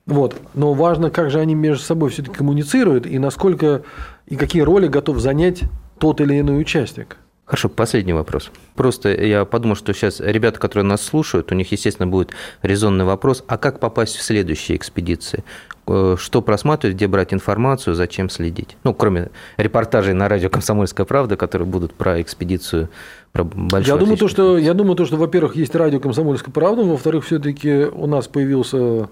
[0.05, 0.35] Вот.
[0.53, 3.83] Но важно, как же они между собой все-таки коммуницируют, и насколько
[4.27, 5.63] и какие роли готов занять
[5.97, 7.17] тот или иной участник.
[7.45, 8.51] Хорошо, последний вопрос.
[8.73, 12.31] Просто я подумал, что сейчас ребята, которые нас слушают, у них, естественно, будет
[12.61, 15.43] резонный вопрос, а как попасть в следующие экспедиции?
[15.85, 18.77] Э, что просматривать, где брать информацию, зачем следить?
[18.85, 22.87] Ну, кроме репортажей на радио «Комсомольская правда», которые будут про экспедицию,
[23.33, 26.83] про большую я думаю, то, что, я думаю, то, что, во-первых, есть радио «Комсомольская правда»,
[26.83, 29.09] во-вторых, все-таки у нас появился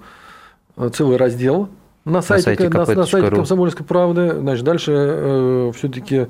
[0.78, 1.68] э, целый раздел
[2.06, 4.36] на сайте, на сайте, на, на сайте «Комсомольской правды».
[4.40, 6.28] Значит, дальше э, все-таки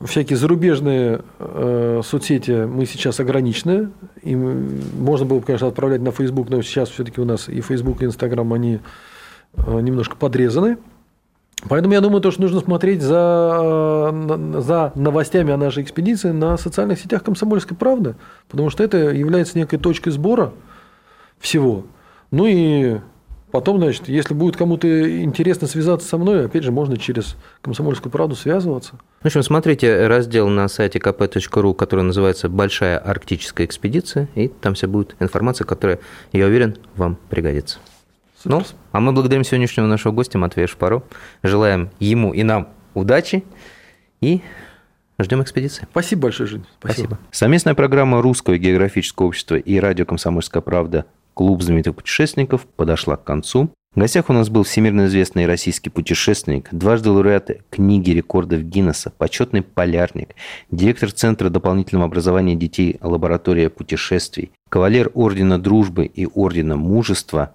[0.00, 3.90] всякие зарубежные э, соцсети мы сейчас ограничены.
[4.22, 8.02] И можно было бы, конечно, отправлять на Facebook, но сейчас все-таки у нас и Facebook,
[8.02, 8.80] и Instagram, они
[9.56, 10.78] э, немножко подрезаны.
[11.68, 14.12] Поэтому я думаю, то, что нужно смотреть за,
[14.58, 18.16] за новостями о нашей экспедиции на социальных сетях «Комсомольской правды»,
[18.48, 20.52] потому что это является некой точкой сбора
[21.38, 21.84] всего.
[22.32, 22.98] Ну и
[23.52, 28.34] Потом, значит, если будет кому-то интересно связаться со мной, опять же, можно через «Комсомольскую правду»
[28.34, 28.98] связываться.
[29.20, 34.88] В общем, смотрите раздел на сайте kp.ru, который называется «Большая арктическая экспедиция», и там вся
[34.88, 36.00] будет информация, которая,
[36.32, 37.78] я уверен, вам пригодится.
[38.38, 38.56] Супер.
[38.56, 41.04] Ну, а мы благодарим сегодняшнего нашего гостя Матвея Шпаро.
[41.42, 43.44] Желаем ему и нам удачи
[44.22, 44.40] и
[45.18, 45.86] ждем экспедиции.
[45.90, 46.64] Спасибо большое, Жень.
[46.80, 47.06] Спасибо.
[47.06, 47.18] Спасибо.
[47.30, 51.04] Совместная программа Русского географического общества и радио «Комсомольская правда»
[51.34, 53.70] Клуб знаменитых путешественников подошла к концу.
[53.94, 59.60] В гостях у нас был всемирно известный российский путешественник, дважды лауреат книги рекордов Гиннесса, почетный
[59.60, 60.34] полярник,
[60.70, 67.54] директор Центра дополнительного образования детей лаборатория путешествий, кавалер Ордена Дружбы и Ордена Мужества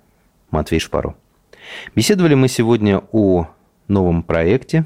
[0.51, 1.15] Матвей Шпаро.
[1.95, 3.47] Беседовали мы сегодня о
[3.87, 4.85] новом проекте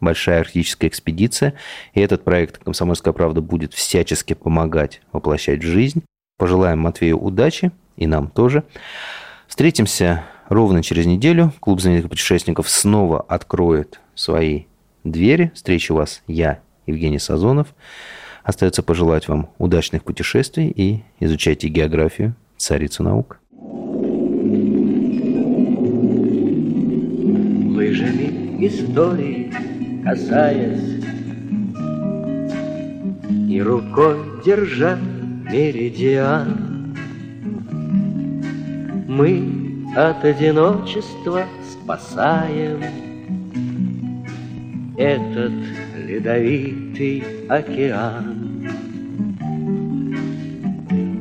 [0.00, 1.54] «Большая арктическая экспедиция»,
[1.94, 6.04] и этот проект «Комсомольская правда» будет всячески помогать воплощать в жизнь.
[6.36, 8.64] Пожелаем Матвею удачи– и нам тоже.
[9.46, 11.52] Встретимся ровно через неделю.
[11.60, 14.64] Клуб знаменитых путешественников снова откроет свои
[15.04, 15.52] двери.
[15.54, 17.68] Встречу вас я, Евгений Сазонов.
[18.42, 23.38] Остается пожелать вам удачных путешествий и изучайте географию, царицу наук.
[27.74, 29.52] Лыжами истории
[30.04, 31.02] касаясь
[33.48, 34.98] И рукой держа
[35.50, 36.94] меридиан
[39.08, 39.64] мы
[39.96, 42.82] от одиночества спасаем
[44.96, 45.52] Этот
[46.06, 48.68] ледовитый океан.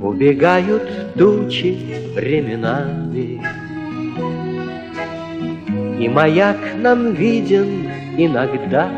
[0.01, 1.77] Убегают тучи
[2.15, 3.41] временами,
[5.99, 8.91] И маяк нам виден иногда.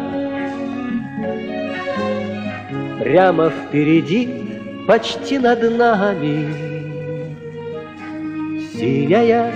[3.00, 4.45] Прямо впереди,
[4.88, 6.76] почти над нами,
[8.74, 9.54] Синяя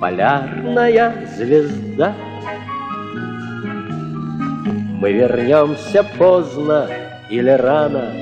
[0.00, 2.14] полярная звезда.
[5.00, 6.88] Мы вернемся поздно
[7.28, 8.12] или рано.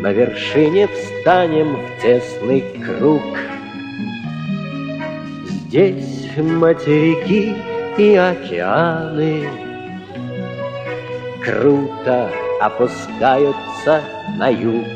[0.00, 3.22] На вершине встанем в тесный круг.
[5.48, 7.56] Здесь материки
[7.98, 9.48] и океаны.
[11.44, 12.30] Круто
[12.60, 14.02] опускаются
[14.38, 14.86] на юг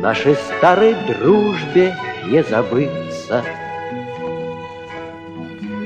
[0.00, 1.94] Нашей старой дружбе
[2.26, 2.90] не забыть.
[3.30, 3.44] светится.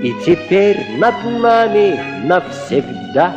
[0.02, 3.34] И теперь над нами навсегда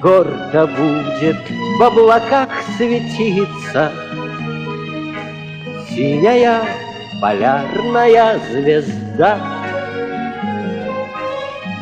[0.00, 1.36] Гордо будет
[1.78, 3.92] в облаках светиться
[5.88, 6.62] Синяя
[7.20, 9.57] полярная звезда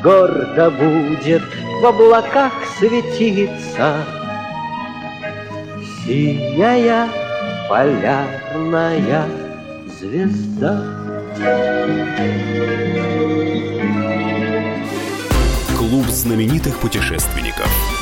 [0.07, 1.43] Гордо будет
[1.83, 4.05] в облаках светиться
[6.05, 7.09] Синяя
[7.69, 9.25] полярная
[9.99, 10.81] звезда.
[15.77, 17.96] Клуб знаменитых путешественников.